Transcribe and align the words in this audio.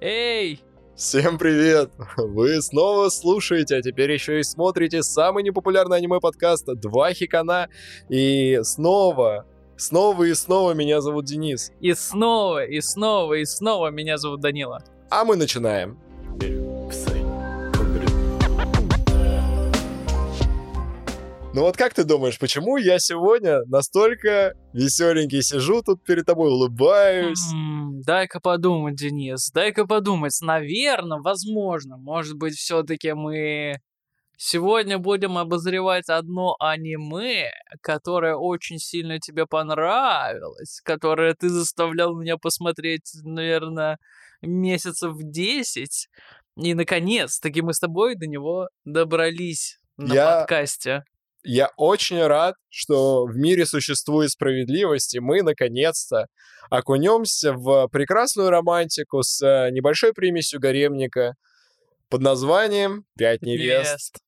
Эй! 0.00 0.62
Всем 0.94 1.38
привет! 1.38 1.90
Вы 2.16 2.62
снова 2.62 3.08
слушаете, 3.08 3.76
а 3.76 3.82
теперь 3.82 4.12
еще 4.12 4.38
и 4.38 4.44
смотрите 4.44 5.02
самый 5.02 5.42
непопулярный 5.42 5.96
аниме-подкаст 5.96 6.66
«Два 6.76 7.12
хикана». 7.12 7.68
И 8.08 8.60
снова, 8.62 9.44
снова 9.76 10.22
и 10.22 10.34
снова 10.34 10.72
меня 10.72 11.00
зовут 11.00 11.24
Денис. 11.24 11.72
И 11.80 11.94
снова, 11.94 12.64
и 12.64 12.80
снова, 12.80 13.34
и 13.34 13.44
снова 13.44 13.90
меня 13.90 14.18
зовут 14.18 14.40
Данила. 14.40 14.84
А 15.10 15.24
мы 15.24 15.34
начинаем. 15.34 15.98
Ну 21.54 21.62
вот 21.62 21.76
как 21.76 21.94
ты 21.94 22.04
думаешь, 22.04 22.38
почему 22.38 22.76
я 22.76 22.98
сегодня 22.98 23.64
настолько 23.64 24.52
веселенький 24.74 25.42
сижу 25.42 25.82
тут 25.82 26.04
перед 26.04 26.26
тобой, 26.26 26.50
улыбаюсь? 26.50 27.40
М, 27.52 28.00
Дай-ка 28.02 28.38
подумать, 28.38 28.94
Денис, 28.96 29.50
дай-ка 29.50 29.86
подумать. 29.86 30.38
Наверное, 30.42 31.18
возможно, 31.20 31.96
может 31.96 32.36
быть, 32.36 32.54
все-таки 32.54 33.12
мы 33.14 33.78
сегодня 34.36 34.98
будем 34.98 35.36
обозревать 35.38 36.08
одно 36.10 36.54
аниме, 36.60 37.50
которое 37.80 38.36
очень 38.36 38.78
сильно 38.78 39.18
тебе 39.18 39.46
понравилось, 39.46 40.80
которое 40.84 41.34
ты 41.34 41.48
заставлял 41.48 42.14
меня 42.14 42.36
посмотреть, 42.36 43.10
наверное, 43.24 43.98
месяцев 44.42 45.16
10. 45.18 46.08
И, 46.56 46.74
наконец-таки, 46.74 47.62
мы 47.62 47.72
с 47.72 47.80
тобой 47.80 48.14
до 48.16 48.26
него 48.26 48.68
добрались 48.84 49.78
на 49.96 50.12
Я- 50.14 50.38
подкасте. 50.40 51.02
Я 51.44 51.70
очень 51.76 52.20
рад, 52.22 52.56
что 52.68 53.24
в 53.24 53.36
мире 53.36 53.64
существует 53.64 54.30
справедливость, 54.30 55.14
и 55.14 55.20
мы, 55.20 55.42
наконец-то, 55.42 56.26
окунемся 56.70 57.52
в 57.52 57.88
прекрасную 57.88 58.50
романтику 58.50 59.22
с 59.22 59.40
э, 59.40 59.70
небольшой 59.70 60.12
примесью 60.12 60.60
гаремника 60.60 61.34
под 62.08 62.22
названием 62.22 63.04
«Пять 63.16 63.42
невест». 63.42 64.18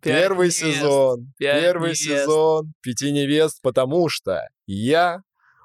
Пять 0.00 0.20
Первый 0.22 0.48
невест. 0.48 0.58
сезон, 0.58 1.32
пять 1.38 1.62
первый 1.62 1.90
невест. 1.90 2.02
сезон 2.02 2.72
«Пяти 2.80 3.12
невест», 3.12 3.60
потому 3.62 4.08
что 4.08 4.46
я 4.66 5.20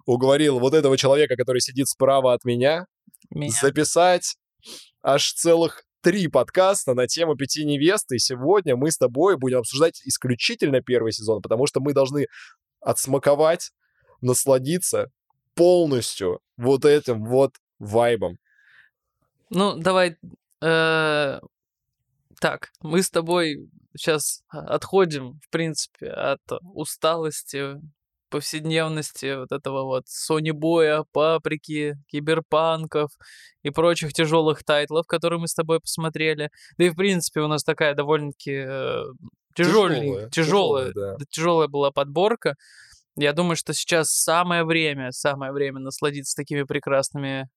уговорил 0.06 0.60
вот 0.60 0.74
этого 0.74 0.98
человека, 0.98 1.36
который 1.36 1.62
сидит 1.62 1.88
справа 1.88 2.34
от 2.34 2.44
меня, 2.46 2.86
Меня. 3.30 3.52
записать 3.62 4.36
аж 5.02 5.34
целых 5.34 5.84
три 6.02 6.28
подкаста 6.28 6.94
на 6.94 7.08
тему 7.08 7.36
пяти 7.36 7.66
невест, 7.66 8.12
и 8.12 8.20
сегодня 8.20 8.76
мы 8.76 8.92
с 8.92 8.98
тобой 8.98 9.38
будем 9.38 9.60
обсуждать 9.60 10.02
исключительно 10.06 10.82
первый 10.82 11.12
сезон, 11.12 11.42
потому 11.42 11.68
что 11.68 11.80
мы 11.80 11.94
должны 11.94 12.28
отсмаковать, 12.82 13.72
насладиться 14.22 15.12
полностью 15.56 16.40
вот 16.58 16.86
этим 16.86 17.26
вот 17.26 17.56
вайбом. 17.80 18.38
Ну, 19.50 19.78
давай. 19.78 20.18
э, 20.62 21.40
Так, 22.40 22.70
мы 22.82 23.04
с 23.04 23.10
тобой 23.10 23.70
сейчас 23.98 24.44
отходим, 24.48 25.40
в 25.44 25.50
принципе, 25.50 26.10
от 26.10 26.42
усталости, 26.74 27.76
повседневности 28.30 29.38
вот 29.38 29.52
этого 29.52 29.84
вот 29.84 30.04
Сони 30.08 30.52
Боя, 30.52 31.04
Паприки, 31.12 31.96
Киберпанков 32.08 33.12
и 33.64 33.70
прочих 33.70 34.14
тяжелых 34.14 34.64
тайтлов, 34.64 35.08
которые 35.08 35.40
мы 35.40 35.48
с 35.48 35.54
тобой 35.54 35.80
посмотрели. 35.80 36.50
Да 36.78 36.86
и, 36.86 36.90
в 36.90 36.96
принципе, 36.96 37.42
у 37.42 37.48
нас 37.48 37.64
такая 37.64 37.96
довольно-таки 37.96 38.66
э, 38.68 39.04
Тяжёлая, 39.56 40.00
тяжелая, 40.00 40.30
тяжёлая, 40.30 40.92
да. 40.94 41.18
тяжелая 41.30 41.68
была 41.68 41.92
подборка. 41.92 42.56
Я 43.16 43.34
думаю, 43.34 43.56
что 43.58 43.74
сейчас 43.74 44.12
самое 44.12 44.64
время, 44.64 45.12
самое 45.12 45.52
время 45.52 45.80
насладиться 45.80 46.36
такими 46.36 46.64
прекрасными 46.64 47.50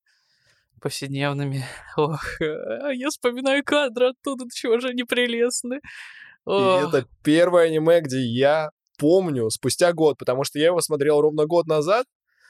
повседневными. 0.81 1.63
Ох, 1.97 2.41
а 2.41 2.91
я 2.91 3.09
вспоминаю 3.09 3.63
кадры 3.63 4.09
оттуда, 4.09 4.45
чего 4.53 4.79
же 4.79 4.89
они 4.89 5.03
прелестны. 5.03 5.75
И 5.75 5.79
Ох, 6.45 6.93
это 6.93 7.07
первое 7.23 7.67
аниме, 7.67 8.01
где 8.01 8.19
я 8.19 8.71
помню 9.03 9.49
спустя 9.49 9.91
год, 9.91 10.17
потому 10.17 10.45
что 10.45 10.59
я 10.59 10.67
его 10.67 10.79
смотрел 10.79 11.19
ровно 11.19 11.45
год 11.45 11.67
назад, 11.67 12.05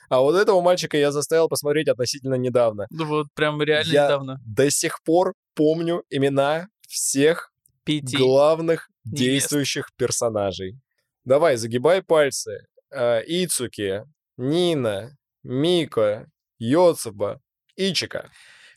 а 0.08 0.20
вот 0.20 0.36
этого 0.36 0.62
мальчика 0.62 0.98
я 0.98 1.12
заставил 1.12 1.50
посмотреть 1.50 1.88
относительно 1.88 2.36
недавно. 2.36 2.86
ну 2.92 3.06
вот 3.06 3.28
прям 3.34 3.60
реально 3.60 3.92
я 3.92 4.06
недавно. 4.06 4.40
до 4.46 4.70
сих 4.70 5.02
пор 5.04 5.34
помню 5.56 6.04
имена 6.12 6.68
всех 6.88 7.52
Пяти. 7.86 8.18
главных 8.18 8.90
невест. 9.04 9.20
действующих 9.20 9.90
персонажей. 9.98 10.80
Давай, 11.26 11.56
загибай 11.58 12.04
пальцы. 12.04 12.68
А, 12.92 13.22
Ицуки, 13.22 14.04
Нина, 14.38 15.18
Мика, 15.42 16.28
Йоцуба, 16.60 17.42
Ичика. 17.76 18.30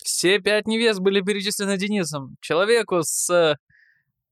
Все 0.02 0.38
пять 0.38 0.66
невест 0.66 1.00
были 1.00 1.20
перечислены 1.20 1.76
Денисом. 1.76 2.36
Человеку 2.40 3.02
с 3.02 3.28
э, 3.28 3.56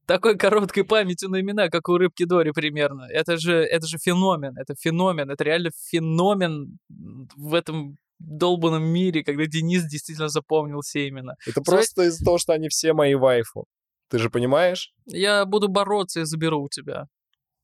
такой 0.06 0.36
короткой 0.36 0.84
памятью 0.84 1.28
на 1.30 1.40
имена, 1.40 1.68
как 1.68 1.88
у 1.88 1.96
рыбки 1.96 2.24
Дори 2.24 2.52
примерно. 2.52 3.06
Это 3.10 3.36
же, 3.36 3.54
это 3.54 3.86
же 3.86 3.98
феномен, 3.98 4.56
это 4.56 4.74
феномен, 4.78 5.30
это 5.30 5.44
реально 5.44 5.70
феномен 5.90 6.78
в 7.36 7.54
этом 7.54 7.96
долбанном 8.18 8.84
мире, 8.84 9.24
когда 9.24 9.46
Денис 9.46 9.84
действительно 9.84 10.28
запомнил 10.28 10.80
все 10.80 11.08
имена. 11.08 11.34
Это 11.46 11.62
Свои- 11.62 11.76
просто 11.76 12.02
из-за 12.04 12.24
того, 12.24 12.38
что 12.38 12.52
они 12.52 12.68
все 12.68 12.92
мои 12.92 13.14
вайфу. 13.14 13.66
Ты 14.08 14.18
же 14.18 14.30
понимаешь? 14.30 14.92
Я 15.06 15.44
буду 15.44 15.68
бороться 15.68 16.20
и 16.20 16.24
заберу 16.24 16.62
у 16.62 16.68
тебя. 16.68 17.06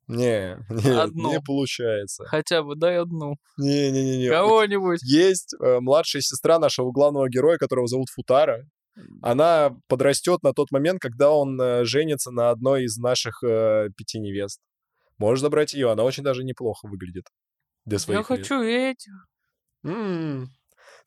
Не, 0.09 0.59
не, 0.71 0.91
Одну. 0.91 1.31
не 1.31 1.41
получается. 1.41 2.25
Хотя 2.25 2.63
бы 2.63 2.75
дай 2.75 2.99
одну. 2.99 3.37
Не-не-не. 3.59 4.29
Кого-нибудь. 4.29 5.01
Есть 5.03 5.55
э, 5.61 5.79
младшая 5.81 6.21
сестра 6.23 6.59
нашего 6.59 6.91
главного 6.91 7.29
героя, 7.29 7.59
которого 7.59 7.87
зовут 7.87 8.09
Футара. 8.09 8.65
Она 9.23 9.77
подрастет 9.89 10.43
на 10.43 10.53
тот 10.53 10.71
момент, 10.71 11.01
когда 11.01 11.31
он 11.31 11.61
э, 11.61 11.85
женится 11.85 12.31
на 12.31 12.51
одной 12.51 12.85
из 12.85 12.97
наших 12.99 13.43
э, 13.45 13.89
пяти 13.97 14.19
невест. 14.19 14.61
Можешь 15.19 15.43
забрать 15.43 15.75
ее, 15.75 15.91
она 15.93 16.05
очень 16.05 16.23
даже 16.25 16.45
неплохо 16.45 16.89
выглядит. 16.89 17.25
Для 17.87 17.99
своих 17.99 18.31
Я 18.31 18.37
лет. 18.37 18.49
хочу 18.49 18.63
этих. 18.63 19.13
М, 19.85 20.51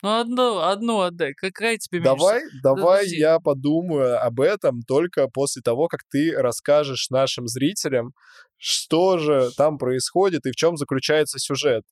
Ну, 0.03 0.19
одну, 0.19 0.59
одну 0.59 0.99
отдай. 1.01 1.33
Какая 1.33 1.77
тебе 1.77 1.99
меньше 1.99 2.16
Давай, 2.17 2.41
давай 2.63 2.99
подожди. 3.01 3.17
я 3.17 3.39
подумаю 3.39 4.21
об 4.23 4.39
этом 4.41 4.81
только 4.83 5.27
после 5.29 5.61
того, 5.61 5.88
как 5.88 6.01
ты 6.09 6.33
расскажешь 6.35 7.09
нашим 7.09 7.47
зрителям, 7.47 8.13
что 8.57 9.17
же 9.17 9.51
там 9.57 9.77
происходит 9.77 10.45
и 10.45 10.51
в 10.51 10.55
чем 10.55 10.77
заключается 10.77 11.39
сюжет. 11.39 11.83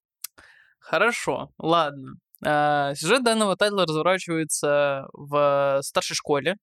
Хорошо, 0.79 1.51
ладно. 1.57 2.15
А, 2.43 2.95
сюжет 2.95 3.23
данного 3.23 3.55
тайтла 3.55 3.85
разворачивается 3.85 5.07
в 5.13 5.79
старшей 5.83 6.15
школе. 6.15 6.57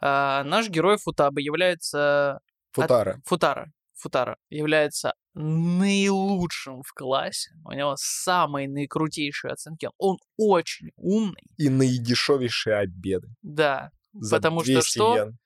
А, 0.00 0.44
наш 0.44 0.68
герой 0.68 0.98
Футаба 0.98 1.40
является... 1.40 2.40
Футара. 2.72 3.20
Футара. 3.24 3.72
Футара 3.94 4.36
является 4.48 5.14
наилучшим 5.34 6.82
в 6.82 6.92
классе. 6.92 7.50
У 7.64 7.72
него 7.72 7.94
самые 7.96 8.68
наикрутейшие 8.68 9.52
оценки. 9.52 9.88
Он 9.98 10.18
очень 10.36 10.90
умный. 10.96 11.42
И 11.56 11.68
наидешевейшие 11.68 12.76
обеды. 12.76 13.28
Да. 13.42 13.90
За 14.12 14.36
Потому 14.36 14.62
что 14.62 14.72
200 14.72 14.88
что? 14.88 15.16
йен. 15.16 15.38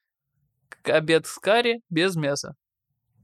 Обед 0.85 1.27
с 1.27 1.39
карри 1.39 1.81
без 1.89 2.17
мяса. 2.17 2.55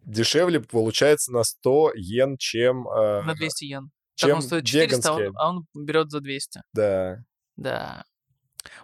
Дешевле 0.05 0.61
получается 0.61 1.33
на 1.33 1.43
100 1.45 1.93
йен, 1.97 2.37
чем, 2.39 2.89
э, 2.89 3.23
На 3.23 3.35
200 3.35 3.65
йен. 3.65 3.91
Чем 4.27 4.37
он 4.37 4.43
стоит 4.43 4.65
400, 4.67 5.09
а 5.09 5.13
он- 5.13 5.19
веганские. 5.21 5.41
а 5.41 5.49
он 5.51 5.67
берет 5.75 6.11
за 6.11 6.21
200. 6.21 6.63
Да. 6.73 7.19
Да. 7.57 8.05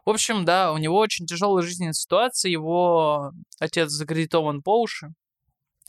В 0.05 0.11
общем, 0.11 0.45
да, 0.45 0.73
у 0.73 0.79
него 0.79 0.97
очень 0.99 1.27
тяжелая 1.27 1.63
жизненная 1.65 1.93
ситуация. 1.93 2.51
Его 2.51 3.33
отец 3.59 3.91
закредитован 3.91 4.63
по 4.63 4.81
уши. 4.81 5.09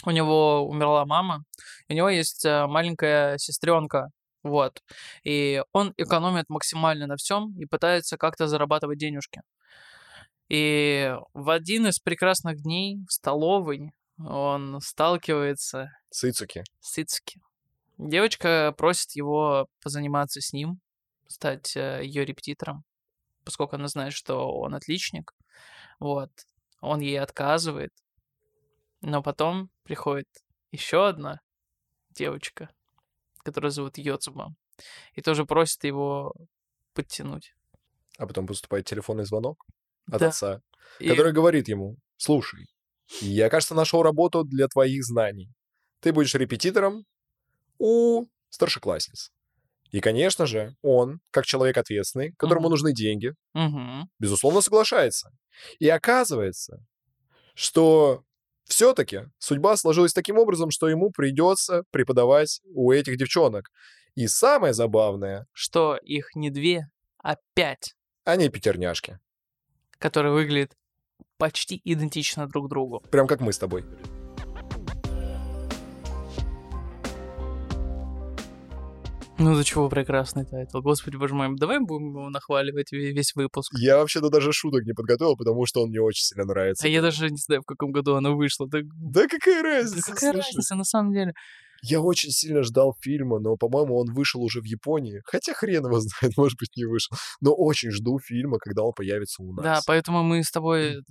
У 0.06 0.12
него 0.12 0.68
умерла 0.68 1.06
мама. 1.06 1.44
У 1.90 1.94
него 1.94 2.10
есть 2.10 2.46
э, 2.46 2.68
маленькая 2.68 3.38
сестренка. 3.38 4.10
Вот. 4.44 4.82
И 5.24 5.64
он 5.72 5.94
экономит 5.98 6.50
максимально 6.50 7.08
на 7.08 7.16
всем 7.16 7.58
и 7.60 7.66
пытается 7.66 8.18
как-то 8.18 8.48
зарабатывать 8.48 9.00
денежки. 9.00 9.42
И 10.50 11.16
в 11.34 11.50
один 11.50 11.88
из 11.88 12.00
прекрасных 12.00 12.62
дней 12.62 13.00
в 13.08 13.12
столовой 13.14 13.92
он 14.20 14.80
сталкивается 14.82 15.90
Сыцуки. 16.12 16.64
с 16.80 16.98
Ицуки. 17.00 17.42
Девочка 17.98 18.74
просит 18.78 19.12
его 19.12 19.68
позаниматься 19.82 20.42
с 20.42 20.52
ним, 20.54 20.80
стать 21.28 21.76
ее 21.76 22.26
репетитором, 22.26 22.84
поскольку 23.44 23.76
она 23.76 23.88
знает, 23.88 24.14
что 24.14 24.52
он 24.52 24.76
отличник. 24.76 25.32
Вот. 26.00 26.32
Он 26.82 27.00
ей 27.00 27.20
отказывает. 27.20 27.92
Но 29.02 29.24
потом 29.24 29.70
приходит 29.84 30.28
еще 30.72 31.08
одна 31.08 31.40
девочка, 32.12 32.70
которая 33.44 33.72
зовут 33.72 33.98
Йоцуба, 33.98 34.54
и 35.14 35.22
тоже 35.22 35.46
просит 35.46 35.84
его 35.84 36.34
подтянуть. 36.94 37.56
А 38.18 38.26
потом 38.28 38.48
поступает 38.48 38.86
телефонный 38.86 39.26
звонок 39.26 39.66
от 40.12 40.20
Да. 40.20 40.28
отца, 40.28 40.62
И- 41.00 41.08
который 41.10 41.34
говорит 41.34 41.68
ему, 41.68 41.98
слушай, 42.18 42.68
я, 43.22 43.50
кажется, 43.50 43.76
нашел 43.76 44.04
работу 44.04 44.44
для 44.44 44.68
твоих 44.68 45.04
знаний. 45.06 45.50
Ты 46.02 46.12
будешь 46.14 46.34
репетитором 46.36 47.06
у 47.80 48.26
старшеклассниц. 48.50 49.32
И, 49.92 50.02
конечно 50.02 50.46
же, 50.46 50.76
он, 50.82 51.20
как 51.32 51.46
человек 51.46 51.78
ответственный, 51.78 52.34
которому 52.38 52.66
Мгм. 52.68 52.72
нужны 52.72 52.94
деньги, 52.94 53.34
Мгм. 53.54 54.10
безусловно, 54.20 54.62
соглашается. 54.62 55.32
И 55.80 55.88
оказывается, 55.88 56.84
что 57.54 58.24
все-таки 58.66 59.28
судьба 59.38 59.78
сложилась 59.78 60.14
таким 60.14 60.38
образом, 60.38 60.72
что 60.72 60.90
ему 60.90 61.12
придется 61.12 61.84
преподавать 61.92 62.62
у 62.74 62.92
этих 62.92 63.18
девчонок. 63.18 63.70
И 64.16 64.28
самое 64.28 64.74
забавное, 64.74 65.46
Что 65.54 65.98
их 65.98 66.36
не 66.36 66.50
две, 66.50 66.90
а 67.24 67.38
пять, 67.54 67.96
они 68.24 68.50
пятерняшки. 68.50 69.20
которые 69.98 70.34
выглядят 70.34 70.76
почти 71.38 71.80
идентично 71.86 72.48
друг 72.48 72.68
другу. 72.70 73.02
Прям 73.12 73.28
как 73.28 73.40
мы 73.42 73.54
с 73.54 73.58
тобой. 73.58 73.84
Ну, 79.38 79.54
за 79.56 79.64
чего 79.66 79.90
прекрасный 79.90 80.46
тайтл. 80.46 80.80
Господи, 80.82 81.18
боже 81.18 81.36
мой, 81.36 81.50
давай 81.58 81.80
будем 81.80 82.10
его 82.12 82.30
нахваливать 82.30 82.94
ве- 82.94 83.12
весь 83.12 83.36
выпуск. 83.36 83.74
Я 83.78 83.98
вообще-то 83.98 84.30
даже 84.30 84.54
шуток 84.54 84.86
не 84.86 84.94
подготовил, 84.94 85.36
потому 85.36 85.66
что 85.66 85.82
он 85.84 85.90
мне 85.90 86.00
очень 86.00 86.24
сильно 86.24 86.46
нравится. 86.46 86.88
А 86.88 86.90
я 86.90 87.02
даже 87.02 87.30
не 87.30 87.38
знаю, 87.38 87.62
в 87.62 87.66
каком 87.66 87.92
году 87.92 88.16
оно 88.16 88.36
вышло. 88.38 88.70
Так, 88.70 88.84
Да 88.96 89.28
какая 89.28 89.62
да 89.62 89.70
разница? 89.70 90.14
какая 90.14 90.32
слушай? 90.32 90.46
разница, 90.48 90.76
на 90.76 90.84
самом 90.86 91.12
деле. 91.14 91.34
Я 91.88 92.02
очень 92.02 92.32
сильно 92.32 92.64
ждал 92.64 92.96
фильма, 93.00 93.40
но, 93.40 93.58
по-моему, 93.58 93.98
он 93.98 94.12
вышел 94.12 94.42
уже 94.42 94.60
в 94.60 94.66
Японии. 94.66 95.22
Хотя 95.26 95.54
хрен 95.54 95.86
его 95.86 96.00
знает, 96.00 96.36
может 96.36 96.58
быть, 96.60 96.76
не 96.76 96.86
вышел. 96.86 97.16
Но 97.42 97.54
очень 97.54 97.92
жду 97.92 98.18
фильма, 98.20 98.58
когда 98.58 98.82
он 98.84 98.94
появится 98.94 99.44
у 99.44 99.54
нас. 99.54 99.64
Да, 99.64 99.82
поэтому 99.86 100.24
мы 100.24 100.44
с 100.44 100.52
тобой 100.52 100.98
э, 100.98 101.02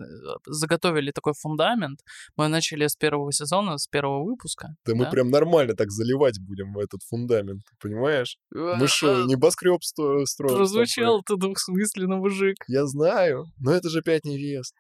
заготовили 0.46 1.12
такой 1.12 1.32
фундамент. 1.34 2.00
Мы 2.36 2.48
начали 2.48 2.86
с 2.86 2.96
первого 2.96 3.32
сезона, 3.32 3.78
с 3.78 3.86
первого 3.86 4.24
выпуска. 4.24 4.74
Да 4.84 4.94
мы 4.94 5.08
прям 5.10 5.30
нормально 5.30 5.74
так 5.74 5.90
заливать 5.90 6.40
будем 6.40 6.72
в 6.72 6.78
этот 6.78 7.02
фундамент, 7.02 7.62
понимаешь? 7.80 8.36
Мы 8.50 8.88
что, 8.88 9.24
небоскреб 9.24 9.82
строим? 9.82 10.56
Прозвучал 10.56 11.22
ты 11.22 11.36
двухсмысленно, 11.36 12.16
мужик. 12.16 12.56
Я 12.66 12.86
знаю, 12.86 13.46
но 13.58 13.72
это 13.72 13.88
же 13.88 14.02
пять 14.02 14.24
невест. 14.24 14.74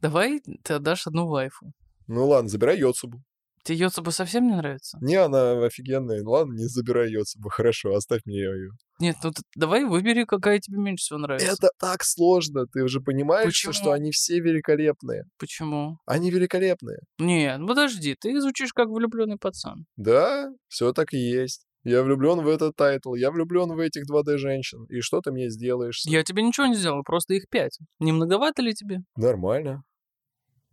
Давай 0.00 0.40
ты 0.62 0.74
отдашь 0.74 1.06
одну 1.06 1.26
вайфу. 1.26 1.72
Ну 2.06 2.26
ладно, 2.26 2.48
забирай 2.48 2.78
Йоцубу. 2.78 3.22
Тебе 3.64 3.78
Йоцуба 3.78 4.10
совсем 4.10 4.46
не 4.46 4.54
нравится? 4.54 4.98
Не, 5.00 5.16
она 5.16 5.64
офигенная. 5.64 6.22
Ладно, 6.22 6.52
не 6.52 6.66
забирай 6.68 7.10
Йоцубу. 7.10 7.48
Хорошо, 7.48 7.94
оставь 7.94 8.20
мне 8.26 8.38
ее. 8.40 8.70
Нет, 9.00 9.16
ну 9.24 9.30
ты 9.32 9.42
давай 9.56 9.84
выбери, 9.84 10.24
какая 10.24 10.60
тебе 10.60 10.78
меньше 10.78 11.04
всего 11.04 11.18
нравится. 11.18 11.48
Это 11.50 11.70
так 11.80 12.04
сложно. 12.04 12.66
Ты 12.66 12.82
уже 12.84 13.00
понимаешь, 13.00 13.54
что- 13.54 13.70
Почему? 13.70 13.82
что 13.84 13.92
они 13.92 14.10
все 14.12 14.38
великолепные. 14.38 15.24
Почему? 15.38 15.98
Они 16.06 16.30
великолепные. 16.30 16.98
Нет, 17.18 17.58
ну 17.58 17.66
подожди, 17.66 18.14
ты 18.20 18.38
звучишь 18.40 18.72
как 18.72 18.88
влюбленный 18.88 19.38
пацан. 19.38 19.86
Да, 19.96 20.50
все 20.68 20.92
так 20.92 21.12
и 21.14 21.18
есть. 21.18 21.64
Я 21.84 22.02
влюблен 22.02 22.40
в 22.40 22.48
этот 22.48 22.76
тайтл, 22.76 23.14
я 23.14 23.30
влюблен 23.30 23.70
в 23.72 23.78
этих 23.78 24.04
2D 24.10 24.38
женщин. 24.38 24.84
И 24.88 25.00
что 25.00 25.20
ты 25.20 25.32
мне 25.32 25.50
сделаешь? 25.50 26.02
Я 26.06 26.22
тебе 26.22 26.42
ничего 26.42 26.66
не 26.66 26.74
сделал, 26.76 27.02
просто 27.02 27.34
их 27.34 27.48
пять. 27.50 27.78
Не 27.98 28.12
многовато 28.12 28.62
ли 28.62 28.72
тебе? 28.74 29.00
Нормально. 29.16 29.82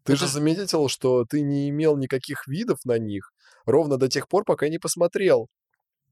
Ты 0.04 0.14
Это 0.14 0.22
же 0.22 0.28
заметил, 0.28 0.88
что 0.88 1.26
ты 1.26 1.42
не 1.42 1.70
имел 1.70 1.98
никаких 1.98 2.48
видов 2.48 2.80
на 2.86 2.98
них 2.98 3.32
ровно 3.66 3.98
до 3.98 4.08
тех 4.08 4.28
пор, 4.28 4.44
пока 4.44 4.68
не 4.70 4.80
посмотрел 4.80 5.48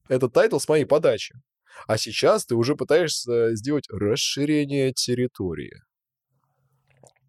этот 0.08 0.34
тайтл 0.34 0.58
с 0.60 0.68
моей 0.68 0.86
подачи. 0.86 1.36
А 1.88 1.98
сейчас 1.98 2.46
ты 2.46 2.56
уже 2.56 2.76
пытаешься 2.76 3.56
сделать 3.56 3.86
расширение 3.90 4.92
территории. 4.94 5.82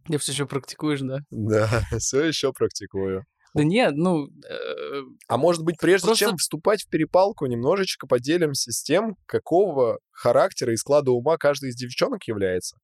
Ты 0.07 0.19
все 0.19 0.33
еще 0.33 0.47
практикуешь, 0.47 1.01
да? 1.01 1.19
Да, 1.31 1.69
все 1.99 2.25
еще 2.25 2.53
практикую. 2.53 3.25
Да 3.53 3.65
нет, 3.65 3.95
ну, 3.97 4.27
э, 4.27 5.03
А 5.29 5.37
может 5.37 5.65
быть, 5.65 5.77
прежде 5.79 6.07
Просто- 6.07 6.25
чем 6.27 6.37
вступать 6.37 6.85
в 6.85 6.89
перепалку, 6.89 7.47
немножечко 7.47 8.07
поделимся 8.07 8.71
с 8.71 8.83
тем, 8.83 9.17
какого 9.27 9.99
характера 10.13 10.73
и 10.73 10.77
склада 10.77 11.11
ума 11.11 11.37
каждая 11.37 11.71
из 11.71 11.77
девчонок 11.77 12.25
является? 12.25 12.77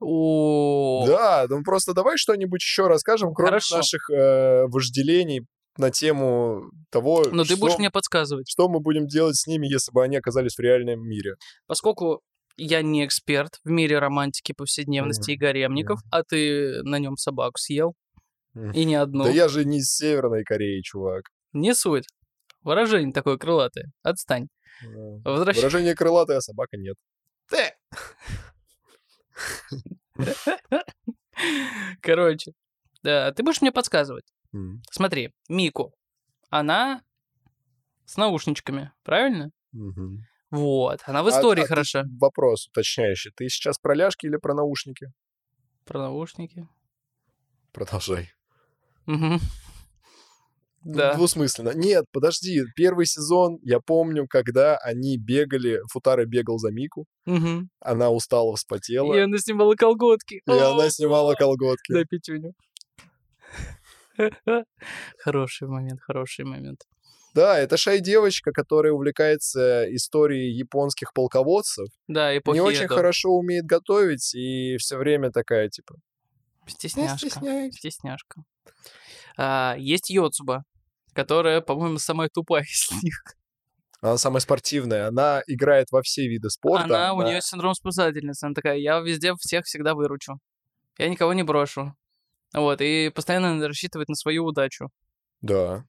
О, 0.00 1.04
Да, 1.06 1.46
ну 1.48 1.62
просто 1.62 1.94
давай 1.94 2.16
что-нибудь 2.18 2.60
еще 2.60 2.86
расскажем, 2.88 3.32
кроме 3.34 3.50
Хорошо. 3.50 3.76
наших 3.78 4.10
э, 4.10 4.64
вожделений 4.66 5.46
на 5.78 5.90
тему 5.90 6.70
того, 6.90 7.24
но 7.30 7.44
ты 7.44 7.50
что, 7.54 7.60
будешь 7.60 7.78
мне 7.78 7.90
подсказывать. 7.90 8.48
что 8.48 8.68
мы 8.68 8.80
будем 8.80 9.06
делать 9.06 9.36
с 9.36 9.46
ними, 9.46 9.66
если 9.66 9.90
бы 9.92 10.02
они 10.02 10.16
оказались 10.16 10.56
в 10.56 10.60
реальном 10.60 11.00
мире. 11.00 11.36
Поскольку 11.66 12.20
я 12.58 12.82
не 12.82 13.06
эксперт 13.06 13.58
в 13.64 13.70
мире 13.70 13.98
романтики, 13.98 14.52
повседневности 14.52 15.30
и 15.30 15.36
гаремников, 15.36 16.00
а 16.10 16.22
ты 16.22 16.82
на 16.82 16.98
нем 16.98 17.16
собаку 17.16 17.58
съел, 17.58 17.94
Мгм. 18.54 18.72
и 18.72 18.84
не 18.84 18.96
одну. 18.96 19.24
Да 19.24 19.30
я 19.30 19.48
же 19.48 19.64
не 19.64 19.78
из 19.78 19.94
Северной 19.94 20.44
Кореи, 20.44 20.82
чувак. 20.82 21.22
Не 21.54 21.74
суть. 21.74 22.04
Выражение 22.62 23.12
такое 23.12 23.38
крылатое. 23.38 23.86
Отстань. 24.02 24.48
Возвращ- 25.24 25.56
Выражение 25.56 25.94
крылатое, 25.94 26.36
а 26.36 26.40
собака 26.42 26.76
нет. 26.76 26.96
Короче, 32.02 32.52
да, 33.02 33.32
ты 33.32 33.42
будешь 33.42 33.60
мне 33.62 33.72
подсказывать. 33.72 34.24
М, 34.52 34.82
Смотри, 34.90 35.32
Мику, 35.48 35.94
она 36.50 37.02
с 38.04 38.16
наушничками, 38.16 38.92
правильно? 39.04 39.50
мгм. 39.72 40.26
Вот, 40.50 41.00
она 41.06 41.22
в 41.22 41.28
А- 41.28 41.30
истории 41.30 41.62
а 41.62 41.66
хороша. 41.66 42.04
Вопрос 42.20 42.66
уточняющий. 42.68 43.30
Ты 43.34 43.48
сейчас 43.48 43.78
про 43.78 43.94
ляжки 43.94 44.26
или 44.26 44.36
про 44.36 44.52
наушники? 44.52 45.10
Про 45.86 46.00
наушники. 46.00 46.68
Продолжай. 47.72 48.30
Мгм. 49.06 49.38
Да. 50.84 51.14
Двусмысленно. 51.14 51.70
Нет, 51.74 52.06
подожди. 52.12 52.62
Первый 52.74 53.06
сезон, 53.06 53.58
я 53.62 53.78
помню, 53.80 54.26
когда 54.28 54.76
они 54.78 55.16
бегали, 55.16 55.80
Футара 55.90 56.24
бегал 56.24 56.58
за 56.58 56.70
Мику, 56.72 57.06
Мгм. 57.24 57.70
она 57.80 58.10
устала, 58.10 58.56
вспотела, 58.56 59.14
И 59.14 59.18
она 59.20 59.38
снимала 59.38 59.74
колготки. 59.76 60.42
и 60.44 60.50
она 60.50 60.90
снимала 60.90 61.34
колготки. 61.34 61.92
Да, 61.92 62.04
пятюню. 62.04 62.52
Хороший 65.18 65.68
момент, 65.68 66.00
хороший 66.02 66.44
момент. 66.44 66.80
Да, 67.34 67.58
это 67.58 67.78
шай-девочка, 67.78 68.52
которая 68.52 68.92
увлекается 68.92 69.86
историей 69.94 70.52
японских 70.52 71.14
полководцев, 71.14 71.88
Да, 72.06 72.36
эпохи 72.36 72.56
не 72.56 72.60
очень 72.60 72.84
Эдо. 72.84 72.94
хорошо 72.94 73.30
умеет 73.30 73.64
готовить 73.64 74.34
и 74.34 74.76
все 74.76 74.98
время 74.98 75.30
такая, 75.30 75.70
типа, 75.70 75.94
Стесняшка. 76.66 77.16
стесняйся. 77.30 77.78
Стесняшка. 77.78 78.42
А, 79.38 79.76
есть 79.78 80.10
Йоцуба, 80.10 80.64
которая, 81.14 81.60
по-моему, 81.60 81.98
самая 81.98 82.28
тупая 82.28 82.62
из 82.62 82.90
них. 83.02 83.22
Она 84.00 84.18
самая 84.18 84.40
спортивная, 84.40 85.06
она 85.08 85.42
играет 85.46 85.92
во 85.92 86.02
все 86.02 86.26
виды 86.26 86.50
спорта. 86.50 86.84
Она, 86.86 87.14
у 87.14 87.20
она- 87.20 87.28
нее 87.30 87.40
синдром 87.40 87.74
спасательницы. 87.74 88.44
Она 88.44 88.54
такая, 88.54 88.76
я 88.78 88.98
везде 89.00 89.34
всех 89.36 89.64
всегда 89.64 89.94
выручу. 89.94 90.38
Я 90.98 91.08
никого 91.08 91.32
не 91.32 91.42
брошу. 91.44 91.94
Вот, 92.52 92.80
и 92.80 93.10
постоянно 93.14 93.54
надо 93.54 93.68
рассчитывать 93.68 94.08
на 94.08 94.14
свою 94.14 94.44
удачу. 94.44 94.90
Да. 95.40 95.84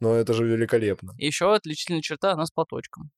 Но 0.00 0.14
это 0.14 0.34
же 0.34 0.44
великолепно. 0.46 1.14
Еще 1.16 1.52
отличительная 1.54 2.02
черта, 2.02 2.32
она 2.32 2.44
с 2.46 2.50
платочком. 2.50 3.10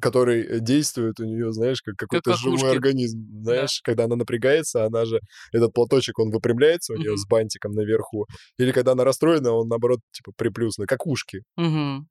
Который 0.00 0.42
э, 0.42 0.60
действует 0.60 1.20
у 1.20 1.24
нее, 1.24 1.52
знаешь, 1.52 1.82
как 1.82 1.96
какой-то 1.96 2.34
живой 2.36 2.56
какушки. 2.58 2.74
организм. 2.76 3.42
Знаешь, 3.42 3.80
когда 3.84 4.04
она 4.04 4.16
напрягается, 4.16 4.84
она 4.84 5.04
же, 5.04 5.20
этот 5.52 5.72
платочек, 5.72 6.18
он 6.18 6.30
выпрямляется 6.30 6.92
у 6.94 6.96
нее 6.96 7.10
Мгм. 7.12 7.18
с 7.18 7.26
бантиком 7.28 7.72
наверху. 7.72 8.26
Или 8.58 8.72
когда 8.72 8.92
она 8.92 9.04
расстроена, 9.04 9.52
он, 9.52 9.68
наоборот, 9.68 10.00
типа, 10.12 10.32
приплюснут, 10.36 10.88
как 10.88 11.06
ушки 11.06 11.42
Угу. 11.56 12.06